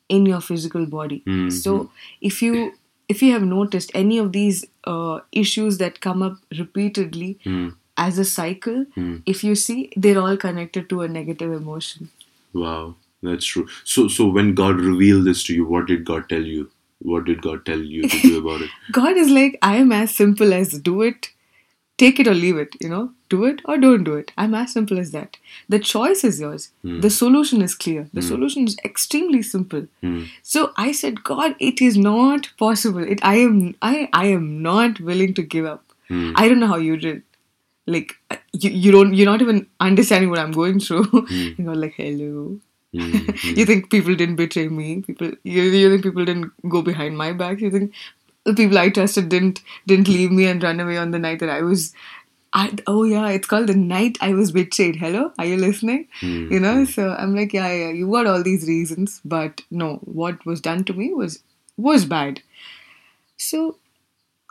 in 0.08 0.24
your 0.32 0.40
physical 0.40 0.86
body 0.86 1.22
Mhm. 1.26 1.52
so 1.52 1.76
if 2.22 2.40
you 2.46 2.72
if 3.08 3.22
you 3.22 3.32
have 3.32 3.42
noticed 3.42 3.90
any 3.94 4.18
of 4.18 4.32
these 4.32 4.64
uh, 4.84 5.20
issues 5.32 5.78
that 5.78 6.00
come 6.00 6.22
up 6.22 6.36
repeatedly 6.58 7.38
Mm. 7.44 7.74
as 8.04 8.18
a 8.18 8.24
cycle 8.30 8.78
Mm. 9.00 9.16
if 9.32 9.42
you 9.48 9.54
see 9.64 9.78
they're 10.04 10.20
all 10.26 10.36
connected 10.44 10.88
to 10.92 11.02
a 11.02 11.08
negative 11.16 11.52
emotion 11.62 12.08
Wow, 12.52 12.94
that's 13.22 13.46
true. 13.46 13.66
So, 13.92 14.06
so 14.16 14.26
when 14.28 14.54
God 14.54 14.80
revealed 14.80 15.24
this 15.28 15.42
to 15.44 15.54
you, 15.54 15.64
what 15.66 15.86
did 15.86 16.04
God 16.04 16.28
tell 16.28 16.42
you? 16.50 16.70
What 17.00 17.24
did 17.24 17.42
God 17.42 17.64
tell 17.66 17.80
you 17.80 18.02
to 18.08 18.20
do 18.26 18.38
about 18.38 18.62
it? 18.62 18.70
God 18.92 19.16
is 19.16 19.28
like, 19.28 19.58
I 19.60 19.76
am 19.78 19.90
as 19.90 20.14
simple 20.14 20.54
as 20.54 20.78
do 20.78 21.02
it, 21.02 21.30
take 21.96 22.18
it 22.18 22.26
or 22.26 22.34
leave 22.34 22.56
it, 22.56 22.74
you 22.80 22.88
know, 22.88 23.12
do 23.28 23.44
it 23.44 23.60
or 23.64 23.76
don't 23.78 24.04
do 24.04 24.14
it. 24.14 24.32
I'm 24.36 24.54
as 24.54 24.72
simple 24.72 24.98
as 24.98 25.12
that. 25.12 25.36
The 25.68 25.78
choice 25.78 26.24
is 26.24 26.40
yours. 26.40 26.70
The 26.82 27.10
solution 27.10 27.62
is 27.62 27.74
clear. 27.74 28.08
The 28.12 28.22
solution 28.22 28.64
is 28.64 28.76
extremely 28.84 29.42
simple. 29.42 29.86
Mm. 30.02 30.28
So 30.42 30.72
I 30.76 30.92
said, 30.92 31.22
God, 31.22 31.54
it 31.58 31.80
is 31.80 31.96
not 31.96 32.50
possible. 32.58 33.06
It 33.14 33.20
I 33.22 33.36
am 33.36 33.76
I 33.80 34.08
I 34.12 34.26
am 34.26 34.62
not 34.62 35.00
willing 35.00 35.34
to 35.34 35.42
give 35.42 35.66
up. 35.66 35.84
Mm. 36.10 36.32
I 36.36 36.48
don't 36.48 36.60
know 36.60 36.66
how 36.66 36.76
you 36.76 36.96
did. 36.96 37.22
Like 37.86 38.16
you, 38.52 38.70
you 38.70 38.92
don't 38.92 39.14
you're 39.14 39.30
not 39.30 39.42
even 39.42 39.66
understanding 39.78 40.30
what 40.30 40.38
I'm 40.38 40.52
going 40.52 40.80
through. 40.80 41.26
You're 41.30 41.74
like, 41.74 41.94
hello. 41.94 42.58
Mm. 42.94 43.56
you 43.58 43.66
think 43.66 43.90
people 43.90 44.14
didn't 44.14 44.36
betray 44.36 44.68
me? 44.68 45.02
People 45.02 45.32
you, 45.42 45.62
you 45.62 45.90
think 45.90 46.02
people 46.02 46.24
didn't 46.24 46.52
go 46.68 46.82
behind 46.82 47.16
my 47.18 47.32
back? 47.32 47.60
You 47.60 47.70
think 47.70 47.92
the 48.44 48.54
people 48.54 48.78
I 48.78 48.90
trusted 48.90 49.28
didn't 49.28 49.62
didn't 49.86 50.08
leave 50.08 50.30
me 50.30 50.46
and 50.46 50.62
run 50.62 50.80
away 50.80 50.96
on 50.98 51.10
the 51.10 51.18
night 51.18 51.40
that 51.40 51.50
I 51.50 51.62
was 51.62 51.92
I, 52.56 52.72
oh 52.86 53.02
yeah, 53.02 53.28
it's 53.30 53.48
called 53.48 53.66
the 53.66 53.74
night 53.74 54.16
I 54.20 54.32
was 54.32 54.52
betrayed. 54.52 54.96
Hello, 54.96 55.32
are 55.38 55.44
you 55.44 55.56
listening? 55.56 56.06
Hmm. 56.20 56.52
You 56.52 56.60
know, 56.60 56.84
so 56.84 57.10
I'm 57.10 57.34
like, 57.34 57.52
yeah, 57.52 57.72
yeah, 57.72 57.88
you 57.90 58.08
got 58.08 58.28
all 58.28 58.44
these 58.44 58.68
reasons, 58.68 59.20
but 59.24 59.62
no, 59.72 59.96
what 60.04 60.46
was 60.46 60.60
done 60.60 60.84
to 60.84 60.92
me 60.92 61.12
was 61.12 61.40
was 61.76 62.04
bad. 62.04 62.42
So 63.36 63.78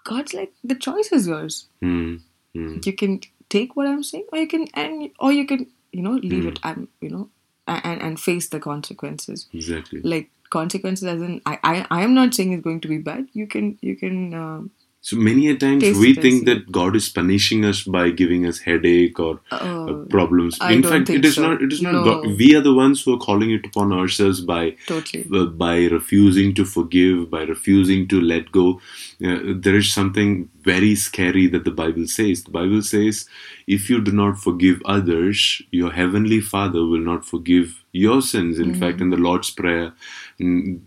God's 0.04 0.34
like, 0.34 0.52
the 0.64 0.76
choice 0.76 1.12
is 1.14 1.28
yours. 1.28 1.68
Mm. 1.82 2.20
Mm. 2.56 2.86
You 2.86 2.94
can 2.94 3.22
take 3.50 3.76
what 3.78 3.88
I'm 3.88 4.04
saying, 4.04 4.28
or 4.34 4.40
you 4.40 4.48
can 4.48 4.68
and 4.74 5.10
or 5.20 5.32
you 5.32 5.46
can, 5.48 5.68
you 5.94 6.02
know, 6.02 6.12
leave 6.12 6.44
Hmm. 6.44 6.50
it 6.50 6.60
and 6.64 6.88
you 7.00 7.10
know, 7.10 7.30
and 7.68 8.02
and 8.02 8.20
face 8.20 8.50
the 8.50 8.60
consequences. 8.60 9.48
Exactly. 9.54 10.02
Like 10.02 10.30
consequences, 10.56 11.08
as 11.14 11.22
in, 11.28 11.42
I 11.46 11.60
I 11.72 11.76
I 12.00 12.04
am 12.04 12.14
not 12.20 12.34
saying 12.34 12.54
it's 12.54 12.64
going 12.70 12.82
to 12.86 12.94
be 12.96 13.00
bad. 13.12 13.28
You 13.34 13.48
can 13.58 13.78
you 13.82 13.96
can. 14.06 14.34
Um, 14.46 14.72
So 15.08 15.18
many 15.18 15.50
a 15.50 15.56
times 15.62 15.84
Taste 15.84 16.00
we 16.00 16.14
think 16.16 16.46
that 16.46 16.72
God 16.72 16.96
is 16.96 17.10
punishing 17.10 17.66
us 17.70 17.84
by 17.96 18.10
giving 18.20 18.46
us 18.46 18.60
headache 18.60 19.20
or 19.20 19.42
uh, 19.52 19.58
Oh, 19.62 20.06
problems. 20.10 20.58
I 20.62 20.72
In 20.76 20.84
fact, 20.84 21.10
it 21.10 21.26
is 21.26 21.36
so. 21.36 21.42
not. 21.42 21.62
It 21.66 21.74
is 21.74 21.82
not. 21.82 21.92
No. 21.96 22.04
God. 22.06 22.38
We 22.38 22.56
are 22.56 22.62
the 22.62 22.74
ones 22.74 23.04
who 23.04 23.14
are 23.16 23.20
calling 23.26 23.52
it 23.52 23.66
upon 23.66 23.92
ourselves 23.98 24.40
by 24.54 24.62
totally. 24.88 25.26
uh, 25.42 25.44
by 25.66 25.76
refusing 25.98 26.56
to 26.62 26.64
forgive, 26.64 27.30
by 27.36 27.44
refusing 27.52 28.08
to 28.16 28.22
let 28.22 28.50
go. 28.54 28.80
Uh, 29.22 29.40
there 29.68 29.76
is 29.76 29.92
something 29.92 30.50
very 30.72 30.96
scary 30.96 31.48
that 31.48 31.66
the 31.66 31.78
Bible 31.84 32.08
says. 32.08 32.46
The 32.46 32.52
Bible 32.62 32.82
says, 32.82 33.28
if 33.68 33.90
you 33.90 34.00
do 34.02 34.14
not 34.24 34.38
forgive 34.38 34.82
others, 34.86 35.62
your 35.72 35.92
heavenly 35.92 36.40
Father 36.40 36.86
will 36.86 37.06
not 37.14 37.26
forgive 37.26 37.84
your 37.92 38.22
sins. 38.22 38.58
In 38.58 38.74
fact, 38.74 39.02
in 39.02 39.10
the 39.10 39.18
Lord's 39.30 39.50
Prayer, 39.52 39.94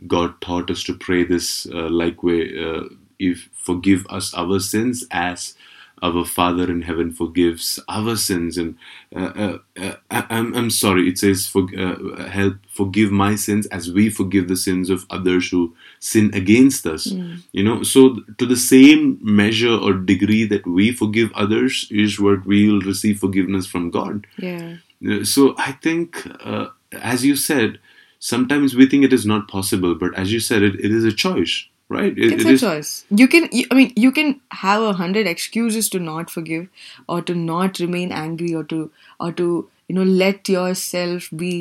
God 0.06 0.40
taught 0.40 0.70
us 0.70 0.82
to 0.84 0.94
pray 0.94 1.24
this 1.24 1.66
uh, 1.66 1.90
like 1.90 2.22
way. 2.22 2.42
Uh, 2.68 2.84
if 3.18 3.48
forgive 3.54 4.06
us 4.08 4.32
our 4.34 4.58
sins 4.60 5.04
as 5.10 5.54
our 6.02 6.26
Father 6.26 6.70
in 6.70 6.82
heaven 6.82 7.10
forgives 7.10 7.80
our 7.88 8.16
sins. 8.16 8.58
And 8.58 8.76
uh, 9.14 9.32
uh, 9.44 9.58
uh, 9.80 9.94
I- 10.10 10.26
I'm, 10.28 10.54
I'm 10.54 10.68
sorry, 10.70 11.08
it 11.08 11.16
says, 11.18 11.46
for, 11.46 11.66
uh, 11.76 12.28
help 12.28 12.56
forgive 12.68 13.10
my 13.10 13.34
sins 13.34 13.66
as 13.68 13.90
we 13.90 14.10
forgive 14.10 14.46
the 14.48 14.56
sins 14.58 14.90
of 14.90 15.06
others 15.08 15.48
who 15.48 15.74
sin 15.98 16.30
against 16.34 16.86
us. 16.86 17.06
You 17.52 17.64
know, 17.64 17.82
so 17.82 18.20
to 18.36 18.44
the 18.44 18.56
same 18.58 19.18
measure 19.22 19.72
or 19.74 19.94
degree 19.94 20.44
that 20.44 20.66
we 20.66 20.92
forgive 20.92 21.32
others 21.34 21.88
is 21.90 22.20
what 22.20 22.44
we 22.44 22.68
will 22.68 22.82
receive 22.82 23.18
forgiveness 23.18 23.66
from 23.66 23.90
God. 23.90 24.26
Yeah. 24.38 24.76
Uh, 25.08 25.24
So 25.24 25.54
I 25.56 25.72
think, 25.72 26.08
uh, 26.44 26.66
as 26.92 27.24
you 27.24 27.36
said, 27.36 27.78
sometimes 28.18 28.74
we 28.74 28.86
think 28.86 29.04
it 29.04 29.12
is 29.12 29.24
not 29.24 29.48
possible, 29.48 29.94
but 29.94 30.14
as 30.14 30.30
you 30.32 30.40
said, 30.40 30.62
it, 30.62 30.74
it 30.86 30.90
is 30.92 31.04
a 31.04 31.12
choice, 31.12 31.64
right? 31.88 32.16
It- 32.18 32.32
it's 32.32 32.44
it 32.44 32.48
a 32.50 32.52
is- 32.54 32.60
choice 32.60 32.92
you 33.22 33.28
can 33.34 33.48
i 33.70 33.74
mean 33.78 33.92
you 34.04 34.10
can 34.18 34.30
have 34.64 34.82
a 34.82 34.92
hundred 35.00 35.26
excuses 35.32 35.88
to 35.94 35.98
not 36.06 36.30
forgive 36.36 36.68
or 37.08 37.20
to 37.30 37.34
not 37.34 37.78
remain 37.84 38.12
angry 38.20 38.54
or 38.60 38.64
to 38.72 38.80
or 39.20 39.32
to 39.40 39.48
you 39.88 39.94
know 39.98 40.06
let 40.22 40.48
yourself 40.48 41.28
be 41.44 41.52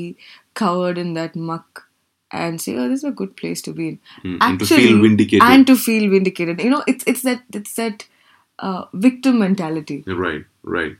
covered 0.61 0.97
in 0.97 1.13
that 1.19 1.35
muck 1.35 1.83
and 2.31 2.59
say 2.61 2.75
oh 2.75 2.87
this 2.89 2.99
is 3.03 3.09
a 3.11 3.11
good 3.21 3.35
place 3.41 3.61
to 3.69 3.73
be 3.79 3.87
in 3.89 3.99
Mm, 4.23 4.37
and 4.47 4.59
to 4.59 4.65
feel 4.65 5.01
vindicated. 5.01 5.47
and 5.47 5.67
to 5.67 5.75
feel 5.85 6.09
vindicated 6.09 6.61
you 6.67 6.69
know 6.75 6.83
it's 6.93 7.03
it's 7.13 7.21
that 7.29 7.43
it's 7.61 7.75
that 7.75 8.05
uh, 8.59 8.85
victim 8.93 9.39
mentality 9.39 10.03
Right, 10.07 10.45
right. 10.63 10.95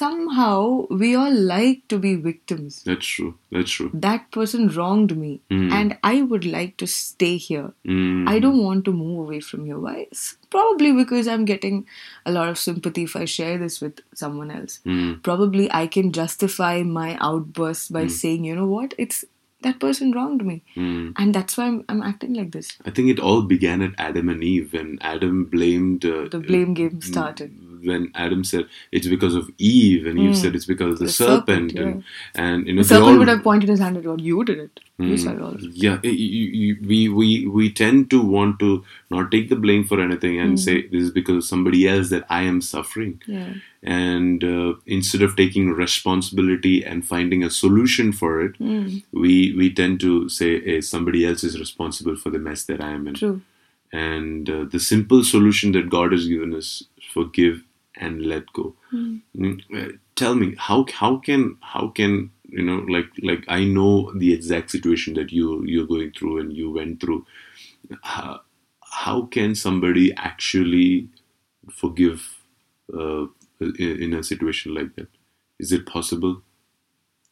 Somehow 0.00 0.56
we 1.02 1.08
all 1.20 1.36
like 1.50 1.80
to 1.92 1.98
be 2.04 2.14
victims 2.26 2.82
That's 2.88 3.06
true. 3.06 3.34
That's 3.56 3.70
true. 3.76 3.90
that 4.06 4.30
person 4.36 4.68
wronged 4.76 5.14
me 5.22 5.30
Mm. 5.56 5.68
and 5.78 5.96
i 6.10 6.14
would 6.32 6.46
like 6.56 6.72
to 6.82 6.86
stay 6.94 7.36
here 7.48 7.68
Mm. 7.96 8.28
I 8.32 8.38
don't 8.44 8.62
want 8.68 8.84
to 8.86 8.92
move 8.92 9.18
away 9.24 9.38
from 9.48 9.64
here. 9.66 9.78
Why? 9.86 10.06
Probably 10.54 10.88
because 11.00 11.28
I'm 11.34 11.44
getting 11.50 11.76
a 12.30 12.32
lot 12.36 12.48
of 12.52 12.58
sympathy 12.62 13.04
if 13.08 13.14
I 13.20 13.24
share 13.34 13.56
this 13.62 13.76
with 13.84 14.00
someone 14.22 14.50
else. 14.56 14.80
Mm. 14.94 15.22
Probably 15.28 15.68
I 15.80 15.86
can 15.96 16.10
justify 16.18 16.74
my 16.82 17.08
outburst 17.30 17.92
by 17.98 18.04
saying, 18.18 18.44
you 18.50 18.56
know 18.60 18.66
what, 18.66 18.94
it's 19.06 19.24
that 19.66 19.78
person 19.84 20.10
wronged 20.16 20.44
me, 20.48 20.56
Mm. 20.76 21.12
and 21.22 21.34
that's 21.38 21.56
why 21.58 21.66
I'm, 21.68 21.78
I'm 21.92 22.02
acting 22.08 22.34
like 22.40 22.50
this. 22.56 22.72
I 22.84 22.90
think 22.96 23.08
it 23.14 23.18
all 23.28 23.42
began 23.52 23.80
at 23.86 23.94
Adam 24.08 24.28
and 24.34 24.44
Eve 24.48 24.74
when 24.78 24.98
Adam 25.12 25.44
blamed. 25.54 26.04
Uh, 26.04 26.28
The 26.34 26.42
blame 26.50 26.74
game 26.80 27.00
started. 27.12 27.54
When 27.84 28.10
Adam 28.14 28.44
said 28.44 28.66
it's 28.92 29.06
because 29.06 29.34
of 29.34 29.50
Eve, 29.58 30.06
and 30.06 30.18
Eve 30.18 30.30
Mm. 30.30 30.36
said 30.36 30.54
it's 30.54 30.64
because 30.66 30.92
of 30.94 30.98
the, 30.98 31.04
The 31.06 31.12
serpent, 31.12 31.72
serpent, 31.72 31.74
and 31.76 32.04
and 32.34 32.66
you 32.66 32.74
know 32.74 32.82
The 32.82 32.88
serpent 32.88 33.12
all- 33.12 33.18
would 33.18 33.28
have 33.28 33.42
pointed 33.42 33.68
his 33.68 33.80
hand 33.80 33.96
at 33.96 34.04
God. 34.04 34.20
You 34.20 34.44
did 34.44 34.58
it. 34.58 34.80
You 34.98 35.14
Mm. 35.14 35.18
said 35.18 35.40
all. 35.40 35.56
Yeah, 35.60 35.98
y- 36.04 36.10
y- 36.36 36.50
y- 36.62 36.76
we 36.90 37.00
we 37.08 37.46
we 37.46 37.70
tend 37.70 38.10
to 38.10 38.20
want 38.36 38.58
to 38.60 38.70
not 39.10 39.30
take 39.30 39.48
the 39.48 39.56
blame 39.64 39.84
for 39.84 40.00
anything 40.00 40.38
and 40.40 40.58
say 40.66 40.76
this 40.92 41.02
is 41.02 41.10
because 41.10 41.36
of 41.36 41.44
somebody 41.44 41.86
else 41.88 42.08
that 42.10 42.24
I 42.30 42.42
am 42.52 42.60
suffering. 42.60 43.20
Yeah. 43.26 43.54
And 43.82 44.42
uh, 44.42 44.74
instead 44.86 45.22
of 45.22 45.36
taking 45.36 45.68
responsibility 45.72 46.84
and 46.84 47.06
finding 47.06 47.42
a 47.44 47.50
solution 47.50 48.12
for 48.12 48.32
it, 48.46 48.58
Mm. 48.58 49.02
we 49.12 49.34
we 49.60 49.68
tend 49.82 50.00
to 50.06 50.14
say, 50.38 50.48
"Hey, 50.68 50.80
somebody 50.80 51.26
else 51.26 51.44
is 51.50 51.58
responsible 51.66 52.16
for 52.16 52.30
the 52.30 52.38
mess 52.48 52.64
that 52.64 52.80
I 52.80 52.90
am 53.00 53.06
in." 53.12 53.14
True. 53.14 53.36
And 53.92 54.50
uh, 54.50 54.64
the 54.64 54.80
simple 54.80 55.22
solution 55.24 55.72
that 55.72 55.88
God 55.88 56.12
has 56.12 56.26
given 56.26 56.54
us: 56.54 56.70
forgive 57.16 57.62
and 57.96 58.22
let 58.26 58.52
go. 58.54 58.76
Mm, 59.38 59.62
uh, 59.76 59.92
Tell 60.16 60.34
me, 60.36 60.54
how 60.58 60.86
how 60.94 61.18
can 61.18 61.58
how 61.62 61.88
can 61.88 62.30
you 62.44 62.64
know 62.64 62.78
like 62.96 63.08
like 63.22 63.44
I 63.48 63.64
know 63.64 64.12
the 64.16 64.32
exact 64.34 64.70
situation 64.70 65.14
that 65.14 65.32
you 65.32 65.64
you're 65.66 65.86
going 65.88 66.12
through 66.12 66.40
and 66.40 66.52
you 66.56 66.70
went 66.72 67.00
through. 67.02 67.26
How, 68.02 68.40
how 68.82 69.22
can 69.26 69.54
somebody 69.56 70.12
actually 70.16 71.10
forgive 71.70 72.22
uh, 72.94 73.26
in, 73.60 74.02
in 74.04 74.14
a 74.14 74.22
situation 74.24 74.74
like 74.74 74.96
that? 74.96 75.08
Is 75.60 75.72
it 75.72 75.86
possible? 75.86 76.42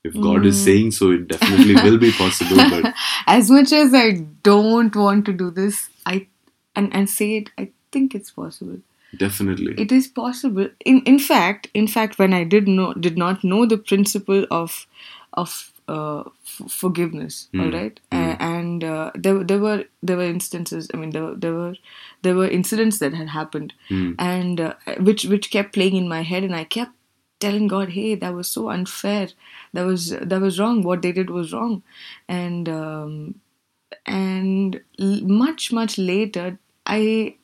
If 0.04 0.20
God 0.20 0.46
is 0.46 0.62
saying 0.62 0.92
so, 0.92 1.12
it 1.12 1.28
definitely 1.28 1.76
will 1.84 1.98
be 1.98 2.12
possible. 2.12 2.64
But 2.70 2.94
as 3.26 3.50
much 3.50 3.72
as 3.72 3.94
I 3.94 4.12
don't 4.42 4.94
want 4.96 5.26
to 5.26 5.34
do 5.34 5.50
this, 5.50 5.90
I 6.06 6.28
and 6.76 6.94
and 6.94 7.10
say 7.10 7.36
it, 7.38 7.50
I 7.58 7.70
think 7.92 8.14
it's 8.14 8.32
possible. 8.32 8.78
Definitely, 9.18 9.74
It 9.78 9.92
is 9.92 10.06
possible. 10.08 10.68
In 10.84 11.00
in 11.02 11.18
fact, 11.18 11.68
in 11.74 11.86
fact, 11.88 12.18
when 12.18 12.32
I 12.34 12.44
did 12.44 12.68
know 12.68 12.92
did 12.94 13.16
not 13.18 13.44
know 13.44 13.66
the 13.66 13.78
principle 13.78 14.46
of 14.50 14.86
of 15.32 15.72
uh, 15.88 16.20
f- 16.20 16.70
forgiveness, 16.72 17.48
all 17.58 17.70
right, 17.70 18.00
A- 18.12 18.16
and 18.40 18.84
uh, 18.84 19.10
there 19.14 19.42
there 19.44 19.58
were 19.58 19.84
there 20.02 20.16
were 20.16 20.24
instances. 20.36 20.88
I 20.94 20.96
mean, 20.96 21.10
there 21.10 21.24
were- 21.24 21.36
there 21.36 21.54
were 21.54 21.74
there 22.22 22.34
were 22.36 22.48
incidents 22.48 22.98
that 23.00 23.14
had 23.14 23.28
happened, 23.28 23.74
and 24.18 24.60
uh, 24.60 24.74
which 25.00 25.24
which 25.24 25.50
kept 25.50 25.72
playing 25.74 25.96
in 25.96 26.08
my 26.08 26.22
head, 26.22 26.44
and 26.44 26.54
I 26.56 26.64
kept 26.64 26.92
telling 27.40 27.66
God, 27.68 27.90
"Hey, 27.90 28.14
that 28.16 28.34
was 28.34 28.48
so 28.48 28.70
unfair. 28.70 29.28
That 29.72 29.84
was 29.86 30.10
that 30.10 30.40
was 30.40 30.58
wrong. 30.58 30.82
What 30.82 31.02
they 31.02 31.12
did 31.12 31.30
was 31.30 31.52
wrong," 31.52 31.82
and 32.28 32.68
um, 32.68 33.34
and 34.06 34.80
l- 34.98 35.20
much 35.22 35.72
much 35.72 35.98
later, 35.98 36.58
I 36.86 37.36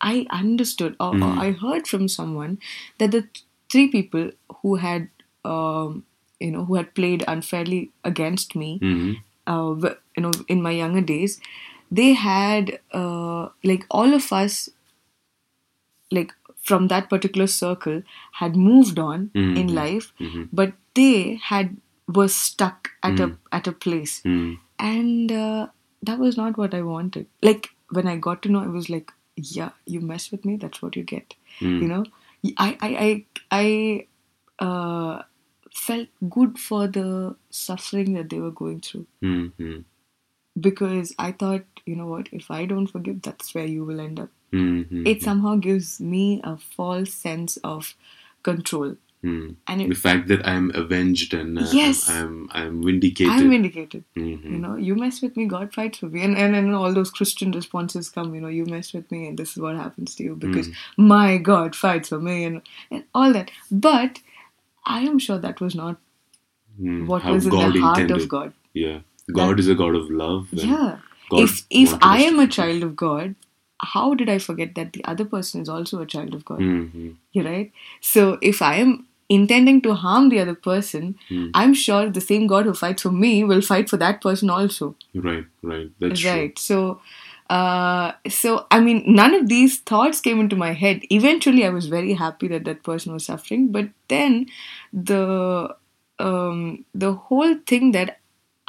I 0.00 0.26
understood 0.30 0.96
or, 1.00 1.14
or 1.22 1.32
I 1.46 1.50
heard 1.52 1.86
from 1.86 2.08
someone 2.08 2.58
that 2.98 3.10
the 3.10 3.22
th- 3.22 3.44
three 3.70 3.88
people 3.88 4.30
who 4.62 4.76
had 4.76 5.08
um, 5.44 6.04
you 6.40 6.50
know 6.52 6.64
who 6.64 6.74
had 6.76 6.94
played 6.94 7.24
unfairly 7.26 7.90
against 8.04 8.54
me, 8.56 8.78
uh, 9.46 9.74
you 10.16 10.22
know, 10.22 10.30
in 10.48 10.62
my 10.62 10.70
younger 10.70 11.00
days, 11.00 11.40
they 11.90 12.12
had 12.12 12.78
uh, 12.92 13.48
like 13.64 13.86
all 13.90 14.14
of 14.14 14.32
us 14.32 14.68
like 16.10 16.32
from 16.56 16.88
that 16.88 17.08
particular 17.10 17.46
circle 17.46 18.02
had 18.32 18.56
moved 18.56 18.98
on 18.98 19.30
in 19.62 19.74
life 19.74 20.12
but 20.52 20.72
they 20.94 21.38
had 21.50 21.76
were 22.18 22.28
stuck 22.28 22.90
at 23.02 23.20
a 23.20 23.26
at 23.52 23.66
a 23.66 23.72
place. 23.72 24.22
And 24.78 25.30
uh, 25.32 25.66
that 26.02 26.18
was 26.18 26.36
not 26.36 26.56
what 26.56 26.74
i 26.74 26.82
wanted. 26.82 27.26
Like 27.42 27.70
when 27.98 28.06
i 28.06 28.16
got 28.16 28.42
to 28.42 28.48
know 28.54 28.60
i 28.62 28.72
was 28.78 28.88
like 28.94 29.12
yeah 29.38 29.70
you 29.86 30.00
mess 30.00 30.30
with 30.30 30.44
me 30.44 30.56
that's 30.56 30.82
what 30.82 30.96
you 30.96 31.02
get. 31.02 31.34
You 31.60 31.88
know? 31.88 32.04
I 32.56 32.76
i 32.80 33.24
i, 33.50 34.06
I 34.60 34.64
uh, 34.64 35.22
felt 35.72 36.08
good 36.28 36.58
for 36.58 36.86
the 36.86 37.36
suffering 37.50 38.14
that 38.14 38.30
they 38.30 38.40
were 38.40 38.50
going 38.50 38.80
through. 38.80 39.06
Mm-hmm. 39.22 39.78
because 40.60 41.14
i 41.24 41.30
thought 41.40 41.64
you 41.86 41.94
know 41.96 42.06
what 42.06 42.28
if 42.32 42.50
i 42.50 42.64
don't 42.70 42.88
forgive 42.88 43.22
that's 43.22 43.54
where 43.54 43.66
you 43.66 43.84
will 43.84 44.00
end 44.00 44.18
up. 44.20 44.30
Mm-hmm. 44.52 45.06
it 45.06 45.22
somehow 45.22 45.56
gives 45.56 46.00
me 46.00 46.40
a 46.42 46.56
false 46.56 47.12
sense 47.12 47.58
of 47.58 47.94
control 48.42 48.96
and 49.22 49.80
the 49.90 49.94
fact 49.94 50.28
that 50.28 50.46
I'm 50.46 50.70
avenged 50.74 51.34
and 51.34 51.58
uh, 51.58 51.70
Yes. 51.72 52.08
I'm 52.08 52.48
I'm 52.52 52.82
vindicated. 52.84 53.32
i'm 53.32 53.50
vindicated 53.50 54.04
Mhm. 54.16 54.50
you 54.52 54.58
know 54.64 54.76
you 54.76 54.94
mess 54.94 55.20
with 55.22 55.36
me 55.36 55.46
god 55.46 55.74
fights 55.74 55.98
for 55.98 56.06
me 56.06 56.22
and, 56.26 56.36
and 56.38 56.54
and 56.60 56.74
all 56.74 56.92
those 56.98 57.10
christian 57.10 57.50
responses 57.52 58.08
come 58.18 58.34
you 58.34 58.40
know 58.44 58.52
you 58.58 58.64
mess 58.74 58.92
with 58.98 59.10
me 59.16 59.20
and 59.28 59.38
this 59.42 59.50
is 59.56 59.58
what 59.64 59.76
happens 59.76 60.14
to 60.18 60.22
you 60.28 60.36
because 60.44 60.70
my 60.96 61.36
god 61.50 61.74
fights 61.80 62.08
for 62.14 62.20
me 62.28 62.36
and, 62.44 62.62
and 62.90 63.04
all 63.14 63.32
that 63.38 63.50
but 63.88 64.20
i 64.98 65.00
am 65.00 65.18
sure 65.18 65.38
that 65.48 65.60
was 65.66 65.74
not 65.74 65.98
Mm, 66.80 67.06
what 67.10 67.22
how 67.26 67.32
was 67.34 67.46
in 67.46 67.50
God 67.52 67.72
the 67.74 67.80
heart 67.80 67.98
intended. 68.02 68.22
of 68.24 68.28
god 68.32 68.52
Yeah, 68.72 68.98
God 69.36 69.58
is 69.62 69.68
a 69.68 69.74
God 69.74 69.96
of 70.00 70.10
love. 70.22 70.48
yeah 70.52 70.98
God 71.30 71.40
if 71.44 71.54
if 71.84 71.94
i 72.10 72.18
am 72.26 72.38
a 72.42 72.46
child 72.56 72.84
of 72.88 72.94
god 73.00 73.34
how 73.94 74.04
did 74.20 74.28
i 74.34 74.38
forget 74.44 74.74
that 74.76 74.92
the 74.98 75.02
other 75.12 75.24
person 75.32 75.60
is 75.66 75.68
also 75.78 76.00
a 76.04 76.06
child 76.14 76.34
of 76.38 76.44
god 76.50 76.60
Mhm. 76.68 77.08
you 77.38 77.42
right 77.48 77.72
so 78.12 78.28
if 78.52 78.62
i 78.68 78.72
am 78.84 78.94
intending 79.36 79.80
to 79.86 79.94
harm 80.02 80.28
the 80.32 80.38
other 80.42 80.54
person 80.66 81.08
Hmm. 81.28 81.46
i'm 81.62 81.72
sure 81.84 82.08
the 82.18 82.20
same 82.26 82.46
god 82.52 82.64
who 82.68 82.74
fights 82.82 83.02
for 83.06 83.12
me 83.24 83.32
will 83.44 83.60
fight 83.70 83.90
for 83.90 83.98
that 84.02 84.20
person 84.26 84.50
also. 84.58 84.94
Right, 85.14 85.44
right. 85.62 85.90
That's 86.00 86.24
right. 86.24 86.58
So 86.58 87.00
uh 87.56 88.12
so 88.36 88.54
i 88.76 88.78
mean 88.86 89.02
none 89.18 89.34
of 89.36 89.48
these 89.50 89.76
thoughts 89.90 90.20
came 90.28 90.40
into 90.40 90.56
my 90.62 90.72
head. 90.84 91.04
Eventually 91.18 91.64
i 91.66 91.70
was 91.76 91.86
very 91.96 92.14
happy 92.22 92.48
that 92.54 92.64
that 92.70 92.82
person 92.88 93.12
was 93.18 93.24
suffering. 93.32 93.68
But 93.76 93.88
then 94.14 94.38
the 94.92 95.74
um 96.18 96.84
the 97.06 97.12
whole 97.28 97.54
thing 97.72 97.92
that 97.92 98.18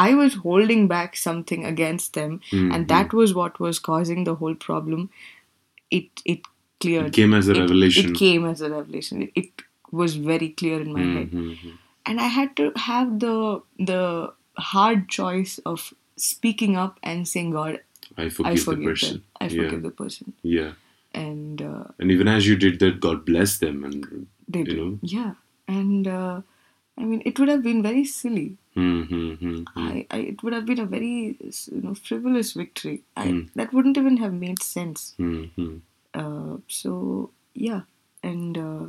i 0.07 0.13
was 0.21 0.35
holding 0.45 0.87
back 0.87 1.15
something 1.21 1.65
against 1.69 2.13
them 2.19 2.39
and 2.51 2.87
that 2.91 3.13
was 3.21 3.33
what 3.39 3.59
was 3.67 3.79
causing 3.87 4.23
the 4.29 4.35
whole 4.43 4.55
problem 4.55 5.09
it 5.91 6.21
it 6.25 6.41
cleared. 6.79 7.07
It 7.07 7.13
came 7.21 7.33
as 7.33 7.47
a 7.49 7.55
It- 7.55 7.59
revelation. 7.61 8.11
it 8.11 8.17
came 8.17 8.45
as 8.49 8.61
a 8.61 8.69
revelation. 8.69 9.23
It, 9.23 9.31
it 9.35 9.63
was 9.91 10.15
very 10.15 10.49
clear 10.61 10.79
in 10.81 10.91
my 10.93 11.05
head 11.17 11.31
Mhm. 11.31 11.77
and 12.05 12.21
i 12.25 12.27
had 12.39 12.55
to 12.59 12.65
have 12.87 13.13
the 13.23 13.33
the 13.91 14.01
hard 14.71 15.07
choice 15.15 15.57
of 15.71 15.93
speaking 16.29 16.75
up 16.83 16.99
and 17.11 17.27
saying 17.33 17.51
god 17.57 17.79
I 18.17 18.23
i 18.25 18.29
forgive, 18.29 18.63
forgive 18.63 18.83
the 18.83 18.89
person. 18.91 19.13
them 19.17 19.23
i 19.41 19.47
yeah. 19.47 19.61
forgive 19.63 19.83
the 19.87 19.91
person 20.03 20.33
Yeah. 20.43 20.71
and 21.25 21.61
uh, 21.61 21.83
And 21.97 22.11
even 22.15 22.27
as 22.31 22.47
you 22.47 22.55
did 22.63 22.75
that, 22.81 22.99
God 23.03 23.21
blessed 23.27 23.61
them. 23.65 23.83
And 23.83 24.27
they 24.47 24.59
You 24.59 24.65
did 24.65 24.77
know? 24.79 24.91
yeah 25.01 25.33
and 25.79 26.07
uh, 26.19 26.41
i 26.97 27.05
mean 27.11 27.21
it 27.31 27.39
would 27.39 27.49
have 27.53 27.63
been 27.69 27.81
very 27.89 28.03
silly 28.15 28.47
Mhm. 28.75 29.65
I, 29.75 30.05
I 30.17 30.19
it 30.33 30.43
would 30.43 30.53
have 30.57 30.65
been 30.65 30.79
a 30.83 30.85
very 30.85 31.37
you 31.75 31.81
know 31.85 31.93
frivolous 32.09 32.51
victory 32.61 32.97
I, 33.23 33.25
Hmm. 33.29 33.41
that 33.61 33.73
wouldn't 33.77 33.97
even 34.03 34.17
have 34.23 34.33
made 34.45 34.61
sense 34.67 35.03
Mhm. 35.29 35.81
uh, 36.23 36.57
so 36.81 37.31
yeah 37.53 37.81
and 38.31 38.57
uh, 38.57 38.85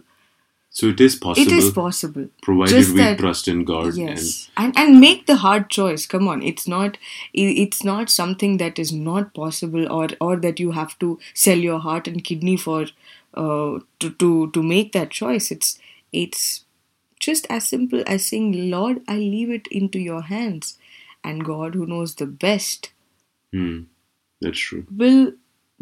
so 0.73 0.87
it 0.89 1.01
is 1.01 1.15
possible, 1.17 1.53
it 1.53 1.57
is 1.59 1.71
possible. 1.71 2.29
Provided 2.43 2.75
Just 2.77 2.91
we 2.93 2.99
that- 2.99 3.19
trust 3.19 3.49
in 3.49 3.65
God. 3.65 3.95
yes. 3.97 4.51
and 4.57 4.77
and 4.83 5.01
make 5.01 5.27
the 5.27 5.37
hard 5.45 5.69
choice. 5.69 6.07
Come 6.07 6.29
on. 6.29 6.43
It's 6.51 6.69
not 6.69 6.97
it's 7.35 7.83
not 7.85 8.09
something 8.17 8.57
that 8.59 8.79
is 8.79 8.93
not 8.93 9.35
possible 9.35 9.91
or 10.01 10.09
or 10.21 10.37
that 10.47 10.61
you 10.61 10.71
have 10.81 10.97
to 11.01 11.19
sell 11.35 11.59
your 11.59 11.81
heart 11.81 12.07
and 12.13 12.23
kidney 12.31 12.57
for 12.57 12.83
uh 13.35 13.79
to 13.99 14.11
to 14.25 14.51
to 14.59 14.63
make 14.63 14.93
that 14.99 15.11
choice. 15.11 15.51
It's 15.51 15.79
it's 16.13 16.65
just 17.29 17.47
as 17.51 17.67
simple 17.69 18.03
as 18.13 18.25
saying 18.27 18.53
lord 18.71 19.01
i 19.07 19.15
leave 19.17 19.51
it 19.57 19.67
into 19.81 19.99
your 19.99 20.23
hands. 20.29 20.77
And 21.31 21.45
god 21.45 21.75
who 21.75 21.87
knows 21.87 22.15
the 22.21 22.27
best 22.27 22.93
Hmm. 23.53 23.81
That's 24.41 24.59
true. 24.59 24.87
will 25.05 25.33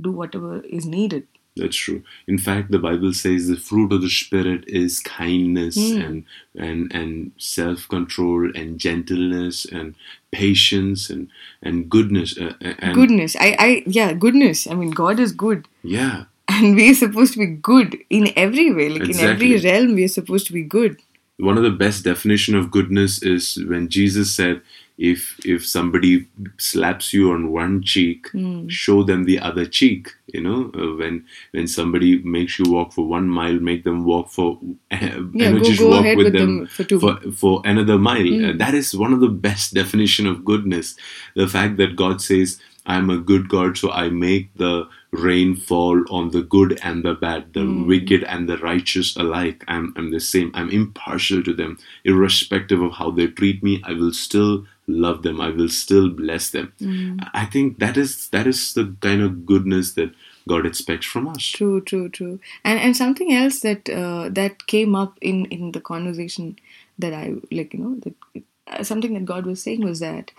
do 0.06 0.10
whatever 0.20 0.60
is 0.78 0.86
needed 0.94 1.26
That's 1.58 1.76
true. 1.76 2.02
In 2.26 2.38
fact, 2.38 2.70
the 2.70 2.78
Bible 2.78 3.12
says 3.12 3.48
the 3.48 3.56
fruit 3.56 3.92
of 3.92 4.00
the 4.02 4.08
Spirit 4.10 4.64
is 4.66 5.00
kindness 5.00 5.76
Hmm. 5.76 6.00
and 6.06 6.24
and 6.66 6.92
and 7.00 7.32
self 7.36 7.86
control 7.88 8.50
and 8.54 8.78
gentleness 8.78 9.64
and 9.66 9.94
patience 10.32 11.10
and 11.10 11.28
and 11.62 11.88
goodness. 11.90 12.36
Uh, 12.38 12.54
and 12.78 12.94
goodness 12.94 13.36
i 13.40 13.48
i 13.58 13.82
yeah 13.86 14.12
goodness 14.12 14.66
i 14.66 14.74
mean 14.74 14.90
god 14.90 15.18
is 15.18 15.32
good 15.32 15.66
Yeah, 15.82 16.24
and 16.48 16.76
we're 16.76 16.94
supposed 16.94 17.32
to 17.34 17.38
be 17.38 17.46
good 17.46 17.96
in 18.10 18.30
every 18.36 18.72
way 18.72 18.88
like 18.88 19.08
in 19.08 19.18
every 19.18 19.56
realm 19.58 19.94
we're 19.94 20.08
supposed 20.16 20.46
to 20.48 20.52
be 20.52 20.62
good 20.62 20.98
one 21.48 21.56
of 21.56 21.62
the 21.64 21.70
best 21.84 22.04
definition 22.04 22.56
of 22.56 22.70
goodness 22.76 23.22
is 23.22 23.44
when 23.68 23.88
Jesus 23.88 24.34
said, 24.34 24.60
"If 24.98 25.38
if 25.44 25.64
somebody 25.66 26.26
slaps 26.58 27.12
you 27.12 27.30
on 27.32 27.50
one 27.52 27.82
cheek, 27.82 28.28
Hmm. 28.32 28.68
show 28.68 29.02
them 29.02 29.24
the 29.24 29.38
other 29.38 29.64
cheek." 29.66 30.08
You 30.34 30.42
know, 30.42 30.70
uh, 30.74 30.94
when 31.00 31.24
when 31.52 31.66
somebody 31.68 32.18
makes 32.22 32.58
you 32.58 32.66
walk 32.70 32.92
for 32.92 33.06
one 33.06 33.28
mile, 33.28 33.58
make 33.60 33.84
them 33.84 34.04
walk 34.04 34.30
for 34.30 34.58
uh, 34.90 34.96
Yeah, 35.34 35.52
go- 35.52 35.60
just 35.60 35.78
go 35.80 35.90
walk 35.90 36.00
ahead 36.00 36.16
with 36.16 36.26
with 36.26 36.32
them, 36.34 36.56
them 36.58 36.66
for 36.66 36.84
two. 36.84 37.00
for, 37.00 37.14
for 37.32 37.62
another 37.64 37.98
mile. 37.98 38.26
Hmm. 38.26 38.44
Uh, 38.44 38.52
that 38.64 38.74
is 38.74 38.94
one 38.94 39.12
of 39.12 39.20
the 39.20 39.28
best 39.48 39.72
definition 39.82 40.26
of 40.26 40.44
goodness. 40.44 40.96
The 41.34 41.48
fact 41.48 41.76
that 41.78 41.96
God 41.96 42.20
says, 42.20 42.58
"I'm 42.84 43.08
a 43.10 43.18
good 43.18 43.48
God, 43.48 43.78
so 43.78 43.90
I 43.92 44.08
make 44.10 44.52
the 44.56 44.88
rain 45.10 45.56
fall 45.56 46.04
on 46.10 46.30
the 46.32 46.42
good 46.42 46.78
and 46.82 47.02
the 47.02 47.14
bad, 47.14 47.52
the 47.54 47.62
Hmm. 47.64 47.86
wicked 47.86 48.24
and 48.24 48.48
the 48.48 48.58
righteous 48.58 49.16
alike. 49.16 49.64
I'm, 49.68 49.94
I'm 49.96 50.10
the 50.10 50.20
same. 50.20 50.50
I'm 50.54 50.68
impartial 50.68 51.42
to 51.44 51.54
them, 51.54 51.78
irrespective 52.04 52.82
of 52.82 52.92
how 52.92 53.10
they 53.10 53.28
treat 53.28 53.62
me. 53.62 53.80
I 53.84 53.92
will 53.94 54.12
still 54.12 54.66
love 54.88 55.22
them. 55.22 55.40
I 55.40 55.50
will 55.50 55.68
still 55.68 56.08
bless 56.08 56.50
them. 56.50 56.72
Hmm. 56.78 57.18
I 57.34 57.44
think 57.44 57.78
that 57.78 57.96
is 57.96 58.28
that 58.30 58.46
is 58.46 58.74
the 58.74 58.96
kind 59.00 59.22
of 59.22 59.46
goodness 59.46 59.92
that 59.92 60.12
God 60.48 60.66
expects 60.66 61.06
from 61.06 61.28
us. 61.28 61.44
True, 61.44 61.80
true, 61.80 62.08
true. 62.08 62.40
And 62.64 62.80
and 62.80 62.96
something 62.96 63.32
else 63.32 63.60
that 63.60 63.88
uh, 63.88 64.30
that 64.30 64.66
came 64.66 64.94
up 64.94 65.18
in 65.20 65.44
in 65.46 65.72
the 65.72 65.80
conversation 65.80 66.58
that 66.98 67.12
I 67.12 67.34
like, 67.52 67.74
you 67.74 67.80
know, 67.80 67.94
that 68.00 68.42
uh, 68.66 68.82
something 68.82 69.14
that 69.14 69.24
God 69.24 69.46
was 69.46 69.62
saying 69.62 69.84
was 69.84 70.00
that 70.00 70.32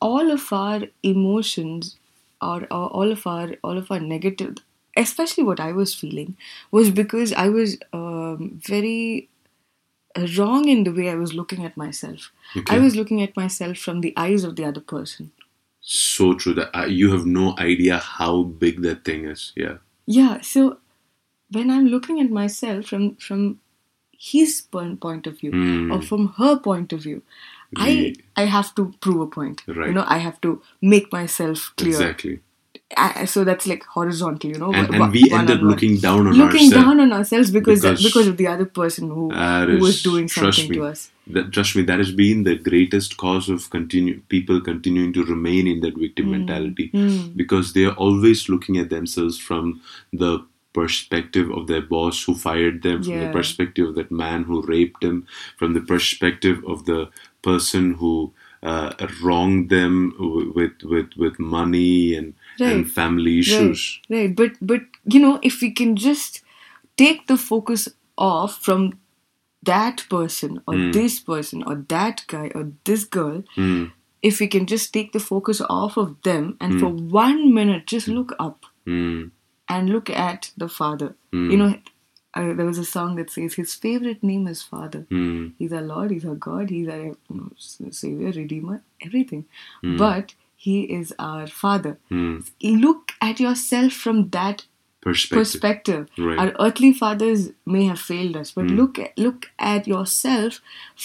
all 0.00 0.30
of 0.30 0.52
our 0.52 0.82
emotions 1.02 1.96
or, 2.40 2.62
or 2.70 2.88
all 2.88 3.10
of 3.10 3.26
our 3.26 3.56
all 3.62 3.76
of 3.76 3.90
our 3.90 4.00
negative, 4.00 4.56
especially 4.96 5.44
what 5.44 5.60
I 5.60 5.72
was 5.72 5.94
feeling, 5.94 6.36
was 6.70 6.90
because 6.90 7.32
I 7.32 7.48
was 7.48 7.78
um, 7.92 8.60
very 8.64 9.28
wrong 10.38 10.68
in 10.68 10.84
the 10.84 10.92
way 10.92 11.10
I 11.10 11.14
was 11.14 11.32
looking 11.34 11.64
at 11.64 11.76
myself. 11.76 12.30
I 12.68 12.78
was 12.78 12.94
looking 12.96 13.22
at 13.22 13.36
myself 13.36 13.76
from 13.78 14.00
the 14.00 14.12
eyes 14.16 14.44
of 14.44 14.56
the 14.56 14.64
other 14.64 14.80
person. 14.80 15.30
So 15.80 16.34
true 16.34 16.54
that 16.54 16.70
uh, 16.76 16.86
you 16.86 17.12
have 17.12 17.26
no 17.26 17.54
idea 17.58 17.98
how 17.98 18.42
big 18.42 18.82
that 18.82 19.04
thing 19.04 19.26
is. 19.26 19.52
Yeah. 19.56 19.76
yeah 20.06 20.40
so 20.40 20.78
when 21.56 21.70
i'm 21.70 21.86
looking 21.86 22.20
at 22.20 22.30
myself 22.30 22.86
from 22.86 23.04
from 23.26 23.60
his 24.18 24.62
point 24.74 25.00
point 25.00 25.26
of 25.26 25.38
view 25.40 25.52
Mm. 25.52 25.92
or 25.94 26.00
from 26.02 26.22
her 26.38 26.54
point 26.58 26.92
of 26.92 27.00
view. 27.06 27.22
I 27.76 28.14
I 28.36 28.44
have 28.56 28.74
to 28.76 28.82
prove 29.00 29.20
a 29.20 29.26
point. 29.26 29.62
Right. 29.66 29.88
You 29.88 29.94
know, 29.94 30.04
I 30.16 30.18
have 30.18 30.40
to 30.46 30.50
make 30.80 31.06
myself 31.12 31.72
clear. 31.76 31.94
Exactly. 32.00 32.34
So 33.26 33.42
that's 33.42 33.66
like 33.66 33.82
horizontal, 33.84 34.50
you 34.50 34.58
know. 34.58 34.72
And, 34.72 34.94
and 34.94 35.12
we 35.12 35.28
end 35.32 35.50
up 35.50 35.60
looking 35.60 35.98
down 35.98 36.28
on 36.28 36.34
looking 36.34 36.66
ourselves. 36.66 36.84
down 36.84 37.00
on 37.00 37.12
ourselves 37.12 37.50
because 37.50 37.82
Because 37.82 38.02
because, 38.02 38.26
of 38.28 38.36
the 38.36 38.46
other 38.46 38.64
person 38.64 39.10
who, 39.10 39.30
That 39.30 39.68
who 39.68 39.78
was 39.78 40.02
doing 40.02 40.28
something 40.28 40.68
me, 40.68 40.76
to 40.76 40.84
us. 40.84 41.10
That, 41.26 41.52
trust 41.52 41.74
me, 41.74 41.82
that 41.82 41.98
has 41.98 42.12
been 42.12 42.44
the 42.44 42.54
greatest 42.54 43.16
cause 43.16 43.48
of 43.48 43.70
continue 43.70 44.20
people 44.28 44.60
continuing 44.60 45.12
to 45.14 45.24
remain 45.24 45.66
in 45.66 45.80
that 45.80 45.98
victim 45.98 46.30
mentality 46.30 46.92
because 47.34 47.72
they 47.72 47.84
are 47.84 47.94
always 47.94 48.48
looking 48.48 48.78
at 48.78 48.88
themselves 48.88 49.36
from 49.36 49.80
the 50.12 50.46
perspective 50.72 51.50
of 51.50 51.66
their 51.66 51.80
boss 51.80 52.22
who 52.22 52.34
fired 52.36 52.82
them, 52.82 53.02
from 53.02 53.18
the 53.18 53.30
perspective 53.32 53.88
of 53.88 53.94
that 53.96 54.12
man 54.12 54.44
who 54.44 54.62
raped 54.62 55.00
them, 55.00 55.26
from 55.56 55.74
the 55.74 55.80
perspective 55.80 56.62
of 56.66 56.84
the 56.84 57.10
person 57.42 57.94
who 57.94 58.32
uh, 58.62 58.92
wronged 59.22 59.70
them 59.70 60.14
with 60.54 60.82
with 60.84 61.10
with 61.16 61.38
money 61.38 62.14
and 62.14 62.34
and 62.60 62.84
Right. 62.84 62.88
family 63.00 63.38
issues. 63.40 64.00
Right, 64.08 64.16
right. 64.18 64.36
But 64.36 64.52
but 64.60 64.82
you 65.04 65.20
know, 65.20 65.38
if 65.42 65.60
we 65.62 65.70
can 65.70 65.96
just 65.96 66.42
take 66.96 67.26
the 67.26 67.36
focus 67.36 67.88
off 68.16 68.58
from 68.62 68.98
that 69.62 70.04
person 70.08 70.62
or 70.66 70.74
Hmm. 70.76 70.90
this 70.92 71.18
person 71.20 71.62
or 71.64 71.74
that 71.88 72.24
guy 72.28 72.50
or 72.54 72.72
this 72.84 73.04
girl, 73.04 73.42
Mm, 73.56 73.92
if 74.22 74.40
we 74.40 74.46
can 74.48 74.66
just 74.66 74.92
take 74.92 75.12
the 75.12 75.20
focus 75.20 75.60
off 75.68 75.96
of 75.96 76.14
them 76.22 76.56
and 76.60 76.80
for 76.80 76.88
one 77.22 77.52
minute 77.54 77.86
just 77.86 78.08
look 78.08 78.32
up 78.38 78.64
mm, 78.86 79.30
and 79.68 79.90
look 79.90 80.08
at 80.10 80.52
the 80.56 80.68
Father. 80.68 81.14
Hmm. 81.32 81.50
You 81.50 81.56
know, 81.58 81.74
uh, 82.34 82.52
there 82.54 82.66
was 82.66 82.78
a 82.78 82.84
song 82.84 83.16
that 83.16 83.30
says 83.30 83.54
his 83.54 83.74
favorite 83.74 84.22
name 84.22 84.46
is 84.46 84.62
Father. 84.62 85.06
mm, 85.10 85.52
He's 85.58 85.72
our 85.72 85.82
Lord, 85.82 86.10
He's 86.10 86.24
our 86.24 86.34
God, 86.34 86.70
He's 86.70 86.88
our 86.88 87.04
you 87.04 87.16
know, 87.30 87.50
Savior, 87.90 88.30
Redeemer, 88.32 88.82
everything. 89.00 89.46
Hmm. 89.82 89.96
But 89.96 90.34
He 90.66 90.78
is 91.00 91.12
our 91.18 91.46
Father. 91.46 91.98
mm. 92.10 92.38
Look 92.86 93.12
at 93.26 93.40
yourself 93.48 93.92
from 94.04 94.22
that 94.38 94.64
Perspective. 95.06 95.38
perspective. 95.40 96.08
Right. 96.28 96.38
Our 96.40 96.52
earthly 96.66 96.92
fathers 97.00 97.42
may 97.74 97.82
have 97.90 98.00
failed 98.06 98.36
us, 98.40 98.50
but 98.56 98.64
Hmm. 98.70 98.76
look 98.78 98.98
at, 99.02 99.12
look 99.26 99.46
at 99.72 99.86
yourself 99.90 100.56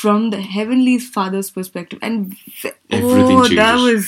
from 0.04 0.32
the 0.32 0.40
heavenly 0.56 0.96
Father's 1.18 1.52
perspective, 1.58 2.00
and 2.02 2.34
Everything 3.02 3.38
oh, 3.42 3.48
that 3.60 3.76
was 3.84 4.08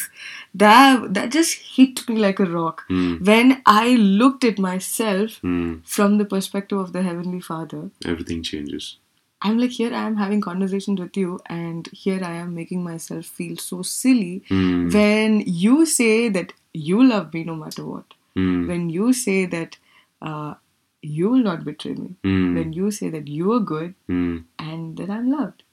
that 0.63 1.13
that 1.19 1.31
just 1.37 1.53
hit 1.77 2.01
me 2.09 2.15
like 2.25 2.39
a 2.47 2.49
rock 2.55 2.81
Hmm. 2.87 3.13
when 3.29 3.53
I 3.75 3.85
looked 4.23 4.43
at 4.51 4.57
myself 4.69 5.37
Mm, 5.51 5.71
from 5.97 6.17
the 6.23 6.25
perspective 6.35 6.79
of 6.87 6.91
the 6.97 7.03
heavenly 7.11 7.41
Father. 7.51 7.83
everything 8.13 8.41
changes. 8.53 8.97
I'm 9.43 9.58
like 9.60 9.71
here 9.71 9.93
I 9.93 10.03
am 10.08 10.15
having 10.15 10.41
conversations 10.41 10.99
with 10.99 11.17
you 11.17 11.39
and 11.47 11.88
here 11.91 12.19
I 12.23 12.34
am 12.43 12.56
making 12.56 12.84
myself 12.84 13.25
feel 13.25 13.58
so 13.58 13.82
silly 13.82 14.43
Mm, 14.49 14.93
when 14.93 15.39
you 15.45 15.86
say 15.86 16.29
that 16.29 16.53
you 16.73 17.03
love 17.03 17.34
me 17.34 17.43
no 17.43 17.56
matter 17.56 17.86
what. 17.86 18.13
mm, 18.38 18.67
When 18.67 18.89
you 18.89 19.12
say 19.13 19.45
that 19.45 19.77
uh, 20.21 20.53
you 21.01 21.29
will 21.29 21.43
not 21.49 21.65
betray 21.65 21.93
me. 21.93 22.15
mm, 22.23 22.56
When 22.56 22.73
you 22.73 22.89
say 22.91 23.10
that 23.10 23.27
you 23.27 23.51
are 23.53 23.60
good 23.60 23.93
mm, 24.10 24.43
and 24.60 24.97
that 24.97 25.10
I'm 25.10 25.29
loved. 25.32 25.63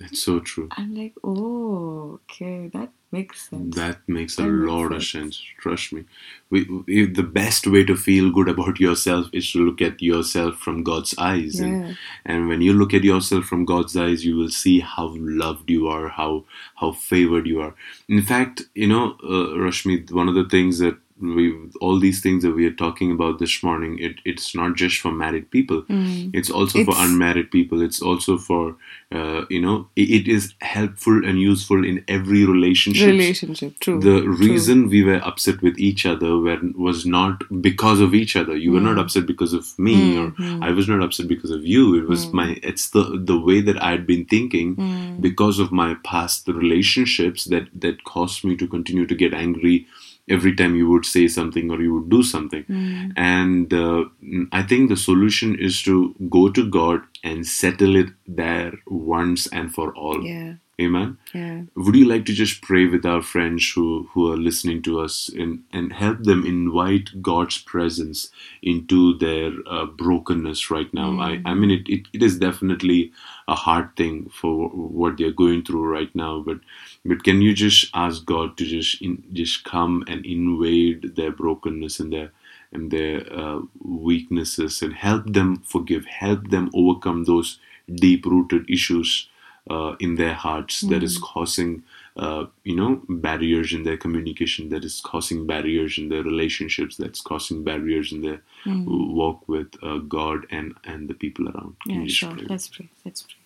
That's 0.00 0.22
so 0.22 0.40
true. 0.40 0.68
I'm 0.72 0.94
like, 0.94 1.12
oh, 1.22 2.20
okay, 2.24 2.68
that 2.68 2.88
makes 3.12 3.50
sense. 3.50 3.76
That 3.76 3.98
makes 4.08 4.38
a 4.38 4.44
makes 4.44 4.72
lot 4.72 4.92
of 4.92 5.04
sense. 5.04 5.36
sense. 5.36 5.42
Trust 5.58 5.92
me. 5.92 6.04
We, 6.48 6.64
we, 6.86 7.04
the 7.04 7.22
best 7.22 7.66
way 7.66 7.84
to 7.84 7.96
feel 7.96 8.30
good 8.30 8.48
about 8.48 8.80
yourself 8.80 9.26
is 9.34 9.52
to 9.52 9.58
look 9.58 9.82
at 9.82 10.00
yourself 10.00 10.56
from 10.56 10.82
God's 10.84 11.14
eyes. 11.18 11.60
Yeah. 11.60 11.66
And, 11.66 11.98
and 12.24 12.48
when 12.48 12.62
you 12.62 12.72
look 12.72 12.94
at 12.94 13.04
yourself 13.04 13.44
from 13.44 13.66
God's 13.66 13.94
eyes, 13.94 14.24
you 14.24 14.36
will 14.36 14.48
see 14.48 14.80
how 14.80 15.12
loved 15.18 15.68
you 15.68 15.86
are, 15.88 16.08
how 16.08 16.44
how 16.76 16.92
favored 16.92 17.46
you 17.46 17.60
are. 17.60 17.74
In 18.08 18.22
fact, 18.22 18.62
you 18.74 18.86
know, 18.86 19.16
uh, 19.22 19.54
Rashmi, 19.54 20.10
one 20.10 20.28
of 20.28 20.34
the 20.34 20.48
things 20.48 20.78
that 20.78 20.96
we 21.20 21.54
all 21.80 21.98
these 21.98 22.20
things 22.22 22.42
that 22.42 22.52
we 22.52 22.66
are 22.66 22.72
talking 22.72 23.10
about 23.12 23.38
this 23.38 23.62
morning, 23.62 23.98
it, 23.98 24.16
it's 24.24 24.54
not 24.54 24.74
just 24.76 24.98
for 25.00 25.12
married 25.12 25.50
people. 25.50 25.84
It's 25.88 26.50
also 26.50 26.84
for 26.84 26.94
unmarried 26.96 27.50
people. 27.50 27.82
It's 27.82 28.00
also 28.02 28.38
for 28.38 28.76
uh, 29.12 29.44
you 29.50 29.60
know, 29.60 29.88
it, 29.96 30.10
it 30.10 30.28
is 30.28 30.54
helpful 30.60 31.24
and 31.24 31.40
useful 31.40 31.84
in 31.84 32.04
every 32.08 32.44
relationship 32.44 33.08
Relationship, 33.08 33.78
true. 33.80 33.98
the 34.00 34.20
true. 34.22 34.36
reason 34.36 34.88
we 34.88 35.02
were 35.02 35.20
upset 35.24 35.60
with 35.62 35.78
each 35.78 36.06
other 36.06 36.36
were, 36.38 36.58
was 36.76 37.04
not 37.06 37.42
because 37.60 38.00
of 38.00 38.14
each 38.14 38.36
other 38.36 38.56
you 38.56 38.70
were 38.72 38.78
Hmm. 38.78 38.86
not 38.86 38.98
upset 38.98 39.26
because 39.26 39.52
of 39.52 39.76
me 39.78 40.16
or 40.16 40.32
i 40.62 40.70
was 40.70 40.88
not 40.88 41.02
upset 41.02 41.26
because 41.28 41.50
of 41.50 41.64
you 41.64 41.94
it 41.98 42.06
was 42.08 42.32
my 42.32 42.58
it's 42.62 42.90
the 42.90 43.02
the 43.30 43.38
way 43.38 43.60
that 43.60 43.82
i 43.82 43.90
had 43.90 44.06
been 44.06 44.24
thinking 44.24 44.76
because 45.20 45.58
of 45.58 45.72
my 45.72 45.94
past 46.04 46.46
relationships 46.48 47.44
that 47.46 47.66
that 47.74 48.04
caused 48.04 48.44
me 48.44 48.56
to 48.56 48.66
continue 48.66 49.06
to 49.06 49.14
get 49.14 49.34
angry 49.34 49.86
every 50.30 50.54
time 50.54 50.74
you 50.76 50.88
would 50.88 51.04
say 51.04 51.26
something 51.28 51.70
or 51.70 51.80
you 51.82 51.94
would 51.94 52.08
do 52.08 52.22
something. 52.22 52.64
Hmm. 52.70 53.10
and 53.16 53.72
uh, 53.74 54.04
i 54.58 54.62
think 54.70 54.88
the 54.90 54.96
solution 54.96 55.54
is 55.68 55.82
to 55.86 55.94
go 56.34 56.42
to 56.58 56.62
god 56.76 57.00
and 57.22 57.46
settle 57.46 57.96
it 57.96 58.08
there 58.26 58.72
once 58.86 59.46
and 59.48 59.72
for 59.74 59.94
all. 59.94 60.24
Yeah, 60.24 60.54
amen 60.80 61.16
yeah. 61.34 61.62
would 61.76 61.94
you 61.94 62.06
like 62.06 62.24
to 62.26 62.32
just 62.32 62.62
pray 62.62 62.86
with 62.86 63.04
our 63.06 63.22
friends 63.22 63.70
who, 63.74 64.08
who 64.12 64.32
are 64.32 64.36
listening 64.36 64.82
to 64.82 65.00
us 65.00 65.28
and, 65.28 65.62
and 65.72 65.92
help 65.92 66.22
them 66.24 66.44
invite 66.44 67.22
God's 67.22 67.58
presence 67.58 68.30
into 68.62 69.16
their 69.18 69.52
uh, 69.66 69.86
brokenness 69.86 70.70
right 70.70 70.92
now? 70.92 71.20
I, 71.20 71.40
I 71.44 71.54
mean, 71.54 71.70
it, 71.70 71.88
it, 71.88 72.06
it 72.12 72.22
is 72.22 72.38
definitely 72.38 73.12
a 73.48 73.54
hard 73.54 73.96
thing 73.96 74.28
for 74.28 74.68
what 74.68 75.18
they're 75.18 75.30
going 75.32 75.64
through 75.64 75.86
right 75.86 76.14
now, 76.14 76.40
but 76.40 76.60
but 77.04 77.24
can 77.24 77.40
you 77.40 77.54
just 77.54 77.90
ask 77.94 78.24
God 78.24 78.56
to 78.58 78.64
just 78.64 79.00
in, 79.00 79.24
just 79.32 79.64
come 79.64 80.04
and 80.06 80.24
invade 80.26 81.16
their 81.16 81.32
brokenness 81.32 82.00
and 82.00 82.12
their 82.12 82.32
and 82.72 82.90
their 82.90 83.22
uh, 83.32 83.60
weaknesses 83.82 84.80
and 84.82 84.94
help 84.94 85.32
them 85.32 85.62
forgive, 85.66 86.04
help 86.06 86.50
them 86.50 86.70
overcome 86.72 87.24
those 87.24 87.58
deep 87.92 88.24
rooted 88.26 88.68
issues 88.70 89.28
uh, 89.70 89.94
in 90.00 90.16
their 90.16 90.34
hearts 90.34 90.80
that 90.90 91.02
is 91.08 91.16
causing 91.18 91.82
uh, 92.16 92.44
you 92.64 92.76
know 92.76 92.90
barriers 93.08 93.72
in 93.72 93.82
their 93.88 93.96
communication 93.96 94.68
that 94.70 94.84
is 94.84 95.00
causing 95.10 95.46
barriers 95.46 95.98
in 96.02 96.08
their 96.08 96.22
relationships 96.22 96.96
that's 96.96 97.20
causing 97.20 97.62
barriers 97.64 98.12
in 98.12 98.20
their 98.22 98.40
walk 99.20 99.48
with 99.48 99.68
uh, 99.82 99.98
god 100.16 100.46
and 100.50 100.74
and 100.84 101.08
the 101.08 101.14
people 101.14 101.48
around 101.48 101.76
Yeah, 101.86 102.06
sure. 102.06 102.34
pray? 102.34 102.46
Let's 102.48 102.68
pray. 102.68 102.88
Let's 103.04 103.22
pray. 103.22 103.36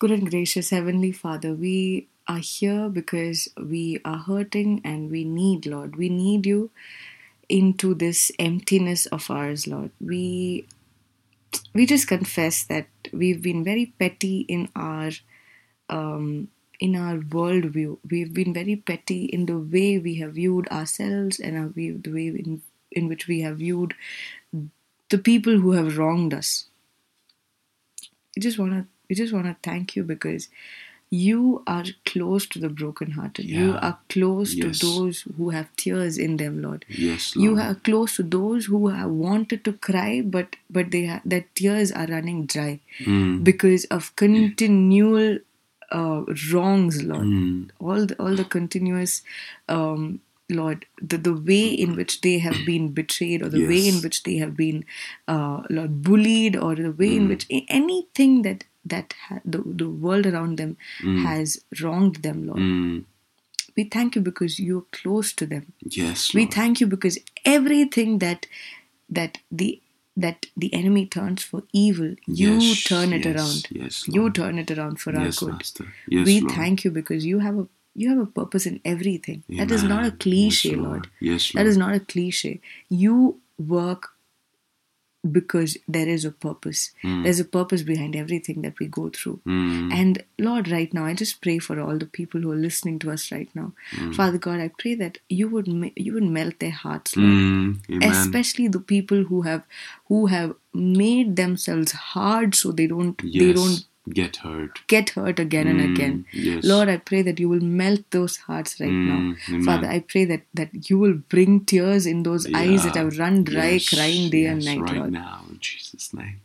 Good 0.00 0.10
and 0.10 0.30
gracious 0.30 0.70
Heavenly 0.70 1.12
Father, 1.12 1.54
we 1.54 2.08
are 2.26 2.38
here 2.38 2.88
because 2.88 3.48
we 3.56 4.00
are 4.04 4.18
hurting 4.18 4.80
and 4.84 5.10
we 5.10 5.24
need, 5.24 5.66
Lord. 5.66 5.96
We 5.96 6.08
need 6.08 6.46
you 6.46 6.70
into 7.48 7.94
this 7.94 8.30
emptiness 8.38 9.06
of 9.06 9.30
ours, 9.30 9.66
Lord. 9.66 9.90
We 10.00 10.66
we 11.74 11.86
just 11.86 12.08
confess 12.08 12.64
that 12.64 12.86
we've 13.12 13.42
been 13.42 13.64
very 13.64 13.86
petty 13.98 14.40
in 14.40 14.68
our 14.76 15.10
um, 15.88 16.48
in 16.80 16.94
our 16.96 17.18
worldview. 17.18 17.98
We've 18.08 18.32
been 18.32 18.54
very 18.54 18.76
petty 18.76 19.24
in 19.24 19.46
the 19.46 19.58
way 19.58 19.98
we 19.98 20.16
have 20.16 20.34
viewed 20.34 20.68
ourselves 20.68 21.40
and 21.40 21.56
our 21.56 21.68
view, 21.68 21.98
the 21.98 22.12
way 22.12 22.28
in, 22.28 22.62
in 22.92 23.08
which 23.08 23.26
we 23.26 23.40
have 23.42 23.58
viewed 23.58 23.94
the 25.10 25.18
people 25.18 25.58
who 25.58 25.72
have 25.72 25.98
wronged 25.98 26.32
us. 26.34 26.66
We 28.36 28.40
just 28.40 28.58
wanna 28.58 28.86
we 29.08 29.14
just 29.16 29.32
wanna 29.32 29.56
thank 29.62 29.96
you 29.96 30.02
because 30.04 30.48
you 31.10 31.62
are 31.66 31.84
close 32.04 32.46
to 32.46 32.58
the 32.58 32.68
brokenhearted. 32.68 33.44
You 33.46 33.76
are 33.80 33.98
close 34.10 34.54
Yes. 34.54 34.78
to 34.78 34.86
those 34.86 35.20
who 35.36 35.50
have 35.50 35.68
tears 35.76 36.18
in 36.18 36.36
them, 36.36 36.60
Lord. 36.62 36.84
yes 36.88 37.34
Lord. 37.34 37.44
You 37.44 37.56
are 37.64 37.74
close 37.76 38.16
to 38.16 38.22
those 38.22 38.66
who 38.66 38.88
have 38.88 39.10
wanted 39.10 39.64
to 39.64 39.72
cry, 39.72 40.20
but 40.20 40.56
but 40.68 40.90
they 40.90 41.06
ha- 41.06 41.22
their 41.24 41.46
tears 41.54 41.92
are 41.92 42.06
running 42.06 42.44
dry 42.46 42.80
Mm, 43.00 43.42
because 43.44 43.84
of 43.86 44.14
continual 44.16 45.38
uh, 45.90 46.22
wrongs, 46.52 47.02
Lord. 47.02 47.24
mm, 47.26 47.70
All 47.80 48.04
the, 48.06 48.14
all 48.22 48.34
the 48.34 48.44
continuous, 48.44 49.22
um, 49.68 50.20
Lord, 50.50 50.84
the, 51.00 51.16
the 51.16 51.32
way 51.34 51.68
in 51.68 51.94
which 51.96 52.20
they 52.20 52.38
have 52.38 52.64
been 52.66 52.92
betrayed, 52.92 53.42
or 53.42 53.48
the 53.48 53.60
way 53.66 53.88
in 53.88 54.02
which 54.02 54.22
they 54.24 54.36
have 54.36 54.54
been, 54.56 54.84
uh, 55.26 55.62
Lord, 55.70 56.02
bullied, 56.02 56.56
or 56.56 56.74
the 56.74 56.90
way 56.92 57.16
in 57.16 57.28
which 57.28 57.46
anything 57.68 58.42
that 58.42 58.64
that 58.84 59.14
ha- 59.28 59.40
the 59.44 59.62
the 59.64 59.88
world 59.90 60.26
around 60.26 60.56
them 60.58 60.76
has 61.26 61.60
wronged 61.82 62.16
them, 62.16 62.46
Lord. 62.46 62.58
mm. 62.60 63.04
We 63.76 63.84
thank 63.84 64.16
you 64.16 64.22
because 64.22 64.58
you're 64.58 64.86
close 64.92 65.32
to 65.34 65.46
them. 65.46 65.72
yes 65.82 66.34
Lord. 66.34 66.48
We 66.48 66.50
thank 66.52 66.80
you 66.80 66.86
because 66.86 67.18
everything 67.44 68.18
that 68.18 68.46
that 69.08 69.38
the 69.52 69.80
that 70.16 70.46
the 70.56 70.72
enemy 70.74 71.06
turns 71.06 71.44
for 71.44 71.62
evil, 71.72 72.14
you 72.26 72.54
Yes, 72.54 72.82
turn 72.84 73.12
it 73.12 73.24
yes, 73.24 73.34
around. 73.36 73.68
yes, 73.70 74.08
Lord. 74.08 74.14
you 74.16 74.30
turn 74.42 74.58
it 74.58 74.70
around 74.72 75.00
for 75.00 75.14
our 75.16 75.26
yes 75.26 75.38
good. 75.38 75.52
master 75.52 75.86
yes 76.08 76.26
we 76.26 76.40
Lord. 76.40 76.54
thank 76.54 76.84
you 76.84 76.90
because 76.90 77.24
you 77.24 77.38
have 77.38 77.56
a 77.58 77.66
you 77.94 78.08
have 78.10 78.18
a 78.18 78.26
purpose 78.26 78.66
in 78.66 78.80
everything. 78.84 79.42
That 79.48 79.70
is 79.72 79.82
not 79.82 80.04
a 80.04 80.10
cliche, 80.12 80.70
yes, 80.70 80.78
Lord. 80.78 81.08
yes 81.20 81.52
That 81.52 81.66
is 81.66 81.76
not 81.76 81.94
a 81.94 82.00
cliche. 82.00 82.60
You 82.88 83.40
work 83.58 84.10
because 85.30 85.76
there 85.88 86.08
is 86.08 86.24
a 86.24 86.30
purpose. 86.30 86.92
Mm. 87.02 87.24
There's 87.24 87.40
a 87.40 87.44
purpose 87.44 87.82
behind 87.82 88.14
everything 88.14 88.62
that 88.62 88.78
we 88.78 88.86
go 88.86 89.10
through. 89.10 89.40
Mm. 89.46 89.92
And 89.92 90.24
Lord, 90.38 90.68
right 90.68 90.92
now, 90.94 91.04
I 91.04 91.14
just 91.14 91.40
pray 91.42 91.58
for 91.58 91.80
all 91.80 91.98
the 91.98 92.06
people 92.06 92.40
who 92.40 92.52
are 92.52 92.56
listening 92.56 92.98
to 93.00 93.10
us 93.10 93.32
right 93.32 93.50
now. 93.54 93.72
Mm. 93.96 94.14
Father 94.14 94.38
God, 94.38 94.60
I 94.60 94.70
pray 94.78 94.94
that 94.94 95.18
you 95.28 95.48
would 95.48 95.66
you 95.96 96.14
would 96.14 96.24
melt 96.24 96.60
their 96.60 96.70
hearts, 96.70 97.16
Lord. 97.16 97.30
Mm. 97.30 98.04
Especially 98.04 98.68
the 98.68 98.80
people 98.80 99.24
who 99.24 99.42
have 99.42 99.64
who 100.06 100.26
have 100.26 100.54
made 100.72 101.36
themselves 101.36 101.92
hard 101.92 102.54
so 102.54 102.70
they 102.70 102.86
don't 102.86 103.20
they 103.20 103.52
don't 103.52 103.84
Get 104.14 104.36
hurt. 104.36 104.80
get 104.88 105.10
hurt 105.10 105.38
again 105.38 105.66
and 105.66 105.80
Mm. 105.80 105.92
again. 105.92 106.24
Yes. 106.32 106.64
Lord, 106.64 106.88
I 106.88 106.96
pray 106.96 107.22
that 107.22 107.38
you 107.38 107.48
will 107.48 107.60
melt 107.60 108.10
those 108.10 108.36
hearts 108.38 108.80
right 108.80 108.90
now. 108.90 109.18
Mm. 109.18 109.36
Amen. 109.48 109.62
Father, 109.64 109.88
I 109.88 110.00
pray 110.00 110.24
that, 110.24 110.42
that 110.54 110.90
you 110.90 110.98
will 110.98 111.14
bring 111.14 111.64
tears 111.64 112.06
in 112.06 112.22
those 112.22 112.46
eyes 112.54 112.84
that 112.84 112.96
have 112.96 113.18
run 113.18 113.44
dry, 113.44 113.70
Yes. 113.72 113.88
crying 113.88 114.30
day 114.30 114.46
and 114.46 114.64
night, 114.64 114.80
right 114.80 114.96
Lord. 114.96 115.12
now, 115.12 115.44
in 115.50 115.58
Jesus' 115.60 116.12
name. 116.14 116.40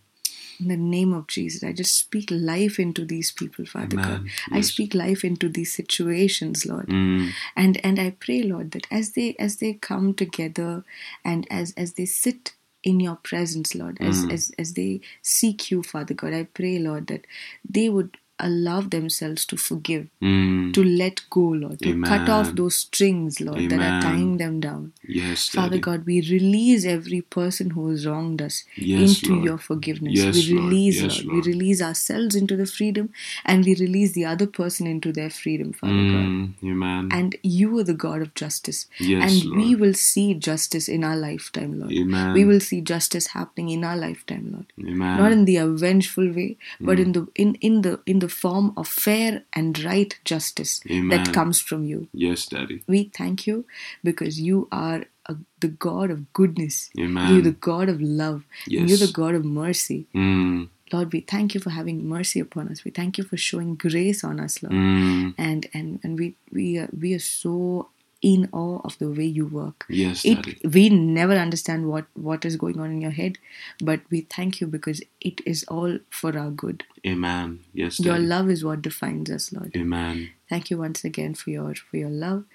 In 0.60 0.67
the 0.67 0.78
name 0.78 1.13
of 1.13 1.28
Jesus, 1.28 1.63
I 1.63 1.73
just 1.73 1.95
speak 1.99 2.30
life 2.32 2.80
into 2.80 3.04
these 3.06 3.32
people, 3.32 3.65
Father 3.65 3.97
God. 3.97 4.19
Amen. 4.19 4.30
I 4.52 4.62
speak 4.62 4.93
life 4.93 5.23
into 5.26 5.49
these 5.49 5.73
situations, 5.73 6.65
Lord. 6.65 6.88
Mm. 6.88 7.32
And 7.56 7.84
and 7.84 7.99
I 7.99 8.12
pray, 8.12 8.43
Lord, 8.43 8.71
that 8.71 8.88
as 8.91 9.12
they 9.13 9.36
as 9.39 9.58
they 9.58 9.73
come 9.73 10.13
together 10.13 10.86
and 11.26 11.47
as 11.49 11.73
as 11.76 11.93
they 11.93 12.06
sit 12.06 12.54
in 12.84 13.00
your 13.00 13.17
presence, 13.17 13.76
Lord, 13.76 13.98
as 14.02 14.26
Mm. 14.26 14.34
as 14.34 14.52
as 14.60 14.74
they 14.74 15.02
seek 15.22 15.72
you, 15.72 15.84
Father 15.84 16.13
God, 16.15 16.34
I 16.34 16.43
pray, 16.46 16.80
Lord, 16.80 17.08
that 17.08 17.28
they 17.69 17.89
would 17.89 18.17
allow 18.39 18.82
themselves 18.82 19.46
to 19.46 19.56
forgive, 19.58 20.08
Mm. 20.22 20.74
to 20.74 20.84
let 20.84 21.22
go, 21.30 21.41
Lord, 21.50 21.80
to 21.82 22.02
cut 22.02 22.28
off 22.30 22.56
those 22.56 22.76
strings, 22.76 23.39
Lord, 23.39 23.69
that 23.69 23.80
are 23.80 24.02
tying 24.02 24.38
them 24.38 24.60
down. 24.60 24.93
Yes, 25.08 25.50
Father 25.50 25.69
Daddy. 25.78 25.82
God, 25.82 26.06
we 26.06 26.22
release 26.22 26.84
every 26.84 27.22
person 27.22 27.69
who 27.72 27.89
has 27.89 28.06
wronged 28.08 28.41
us 28.41 28.63
Yes, 28.76 29.02
into 29.22 29.34
Lord. 29.34 29.46
your 29.46 29.58
forgiveness. 29.60 30.13
Yes, 30.15 30.36
we 30.36 30.54
Lord. 30.54 30.63
release, 30.65 31.02
Yes, 31.02 31.04
Lord. 31.17 31.26
Lord. 31.26 31.46
We 31.46 31.52
release 31.54 31.82
ourselves 31.82 32.36
into 32.36 32.58
the 32.58 32.65
freedom 32.65 33.10
and 33.46 33.63
we 33.65 33.76
release 33.76 34.13
the 34.13 34.26
other 34.26 34.48
person 34.48 34.88
into 34.88 35.12
their 35.13 35.30
freedom, 35.30 35.72
Father 35.72 35.93
God. 35.93 36.26
Mm. 36.26 36.54
Amen. 36.63 37.10
And 37.12 37.36
you 37.43 37.78
are 37.78 37.84
the 37.84 37.93
God 37.93 38.22
of 38.22 38.34
justice. 38.34 38.88
Yes, 39.00 39.43
and 39.43 39.56
we 39.56 39.76
will 39.76 39.93
see 39.93 40.34
justice 40.34 40.88
in 40.89 41.04
our 41.04 41.15
lifetime, 41.15 41.80
Lord. 41.80 41.91
Amen. 41.93 42.34
We 42.34 42.46
will 42.46 42.60
see 42.60 42.82
justice 42.82 43.28
happening 43.28 43.69
in 43.69 43.84
our 43.84 43.96
lifetime, 43.96 44.50
Lord. 44.52 44.65
Amen. 44.89 45.17
Not 45.17 45.32
in 45.32 45.46
the 45.46 45.58
avengeful 45.58 46.32
way, 46.34 46.58
but 46.82 46.98
Mm. 46.98 47.02
in 47.04 47.12
the 47.13 47.28
in, 47.36 47.56
in 47.56 47.82
the 47.84 48.00
in 48.06 48.19
the 48.23 48.29
form 48.29 48.71
of 48.77 48.88
fair 48.88 49.43
and 49.51 49.83
right 49.83 50.17
justice 50.23 50.81
Amen. 50.89 51.09
that 51.09 51.33
comes 51.33 51.59
from 51.59 51.83
you. 51.83 52.07
Yes, 52.13 52.45
Daddy. 52.45 52.81
We 52.88 53.12
thank 53.19 53.45
you 53.45 53.65
because 54.01 54.39
you 54.39 54.69
are 54.71 55.03
a, 55.25 55.36
the 55.59 55.67
God 55.67 56.09
of 56.09 56.31
goodness. 56.31 56.89
Amen. 56.97 57.33
You're 57.33 57.41
the 57.41 57.59
God 57.71 57.89
of 57.89 57.99
love. 58.01 58.45
Yes. 58.65 58.88
you're 58.88 59.05
the 59.05 59.12
God 59.12 59.36
of 59.36 59.43
mercy. 59.43 60.07
Mm. 60.15 60.69
Lord, 60.93 61.12
we 61.12 61.19
thank 61.19 61.53
you 61.53 61.59
for 61.59 61.71
having 61.71 62.07
mercy 62.07 62.39
upon 62.39 62.69
us. 62.69 62.86
We 62.86 62.91
thank 62.91 63.17
you 63.17 63.25
for 63.25 63.36
showing 63.36 63.75
grace 63.75 64.23
on 64.23 64.39
us, 64.39 64.63
Lord. 64.63 64.75
Mm. 64.75 65.33
And 65.38 65.67
and 65.73 65.99
and 66.03 66.17
we 66.17 66.36
we 66.51 66.77
are, 66.77 66.89
we 66.97 67.13
are 67.15 67.25
so 67.41 67.89
in 68.23 68.49
awe 68.53 68.79
of 68.86 68.97
the 68.99 69.09
way 69.09 69.25
you 69.25 69.45
work. 69.45 69.86
Yes, 69.89 70.23
It, 70.25 70.36
Daddy. 70.36 70.57
we 70.63 70.89
never 70.89 71.33
understand 71.33 71.89
what 71.89 72.05
what 72.13 72.45
is 72.45 72.55
going 72.55 72.79
on 72.79 72.89
in 72.91 73.01
your 73.01 73.12
head, 73.12 73.38
but 73.79 73.99
we 74.09 74.21
thank 74.21 74.62
you 74.62 74.67
because 74.67 75.01
it 75.19 75.41
is 75.45 75.63
all 75.65 75.99
for 76.09 76.36
our 76.38 76.49
good. 76.49 76.86
Amen. 77.05 77.59
Yes, 77.73 77.99
Your 77.99 78.17
love 78.17 78.49
is 78.49 78.63
what 78.63 78.81
defines 78.81 79.29
us, 79.29 79.51
Lord. 79.51 79.75
Amen. 79.75 80.29
Thank 80.49 80.71
you 80.71 80.77
once 80.77 81.03
again 81.03 81.36
for 81.36 81.49
your 81.51 81.75
for 81.75 81.97
your 81.97 82.09
love 82.09 82.45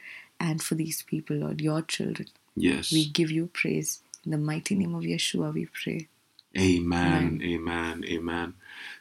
and 0.40 0.62
for 0.62 0.74
these 0.74 1.02
people, 1.02 1.36
Lord, 1.36 1.60
your 1.60 1.82
children. 1.82 2.28
Yes. 2.56 2.90
We 2.92 3.04
give 3.06 3.30
you 3.30 3.48
praise. 3.52 4.00
In 4.24 4.32
the 4.32 4.38
mighty 4.38 4.74
name 4.74 4.94
of 4.94 5.04
Yeshua, 5.04 5.52
we 5.54 5.66
pray. 5.66 6.08
Amen, 6.58 7.40
amen, 7.44 8.04
amen. 8.06 8.54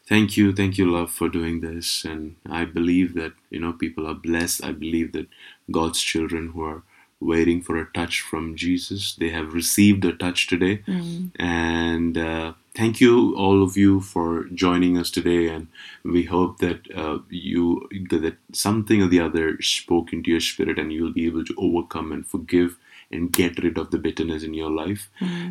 Thank 0.07 0.37
you, 0.37 0.53
thank 0.53 0.77
you, 0.77 0.89
love, 0.91 1.11
for 1.11 1.27
doing 1.29 1.61
this. 1.61 2.05
And 2.05 2.35
I 2.45 2.65
believe 2.65 3.13
that, 3.15 3.33
you 3.49 3.59
know, 3.59 3.73
people 3.73 4.05
are 4.07 4.13
blessed. 4.13 4.63
I 4.63 4.73
believe 4.73 5.11
that 5.13 5.27
God's 5.71 6.01
children 6.01 6.49
who 6.49 6.63
are 6.63 6.83
waiting 7.19 7.61
for 7.63 7.77
a 7.77 7.87
touch 7.93 8.21
from 8.21 8.55
Jesus, 8.55 9.15
they 9.15 9.29
have 9.29 9.53
received 9.53 10.05
a 10.05 10.13
touch 10.13 10.47
today. 10.47 10.83
And 11.39 12.17
uh, 12.17 12.53
thank 12.75 13.01
you, 13.01 13.35
all 13.35 13.63
of 13.63 13.75
you, 13.75 14.01
for 14.01 14.45
joining 14.53 14.97
us 14.97 15.09
today. 15.09 15.47
And 15.49 15.67
we 16.03 16.23
hope 16.23 16.59
that 16.59 16.81
uh, 16.95 17.19
you, 17.29 17.89
that 18.11 18.37
something 18.53 19.01
or 19.01 19.07
the 19.07 19.19
other 19.19 19.59
spoke 19.61 20.13
into 20.13 20.29
your 20.29 20.39
spirit 20.41 20.77
and 20.77 20.93
you'll 20.93 21.13
be 21.13 21.25
able 21.25 21.43
to 21.45 21.55
overcome 21.57 22.11
and 22.11 22.25
forgive 22.25 22.77
and 23.11 23.31
get 23.31 23.63
rid 23.63 23.77
of 23.77 23.89
the 23.89 23.97
bitterness 23.97 24.43
in 24.43 24.53
your 24.53 24.69
life. 24.69 25.09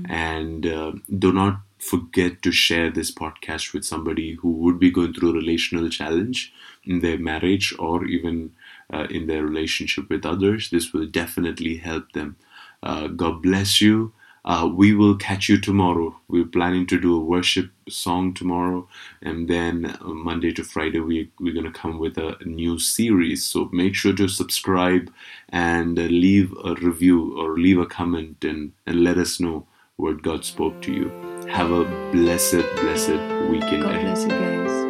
And 0.09 0.67
uh, 0.67 0.93
do 1.19 1.33
not 1.33 1.61
forget 1.79 2.43
to 2.43 2.53
share 2.53 2.91
this 2.91 3.11
podcast 3.11 3.73
with 3.75 3.85
somebody 3.85 4.35
who 4.35 4.53
would 4.53 4.79
be 4.79 4.91
going 4.91 5.13
through 5.15 5.31
a 5.31 5.35
relational 5.35 5.89
challenge 5.89 6.53
in 6.85 7.01
their 7.01 7.19
marriage 7.19 7.75
or 7.79 8.05
even 8.07 8.53
uh, 8.93 9.07
in 9.11 9.27
their 9.27 9.45
relationship 9.45 10.09
with 10.09 10.27
others. 10.27 10.71
This 10.71 10.93
will 10.93 11.07
definitely 11.07 11.77
help 11.77 12.13
them. 12.13 12.37
Uh, 12.83 13.09
God 13.09 13.43
bless 13.43 13.81
you. 13.81 14.13
Uh, 14.45 14.71
we 14.73 14.95
will 14.95 15.17
catch 15.17 15.49
you 15.49 15.61
tomorrow. 15.61 16.15
We're 16.29 16.45
planning 16.45 16.87
to 16.87 17.01
do 17.01 17.17
a 17.17 17.25
worship 17.25 17.71
song 17.89 18.33
tomorrow, 18.33 18.87
and 19.21 19.49
then 19.49 19.97
uh, 20.01 20.05
Monday 20.07 20.53
to 20.53 20.63
Friday 20.63 21.01
we 21.01 21.33
we're 21.41 21.53
gonna 21.53 21.73
come 21.73 21.99
with 21.99 22.17
a 22.17 22.37
new 22.45 22.79
series. 22.79 23.45
So 23.45 23.69
make 23.73 23.97
sure 23.97 24.13
to 24.13 24.29
subscribe 24.29 25.13
and 25.49 25.99
uh, 25.99 26.03
leave 26.03 26.55
a 26.65 26.75
review 26.77 27.37
or 27.37 27.59
leave 27.59 27.81
a 27.81 27.87
comment 27.87 28.45
and 28.45 28.73
and 28.87 29.03
let 29.03 29.19
us 29.19 29.41
know 29.41 29.67
what 29.97 30.23
God 30.23 30.45
spoke 30.45 30.81
to 30.83 30.93
you. 30.93 31.11
Have 31.49 31.73
a 31.73 31.85
blessed, 32.13 32.65
blessed 32.81 33.19
weekend 33.51 33.83
God 33.83 34.01
bless 34.01 34.23
you 34.23 34.29
guys. 34.29 34.86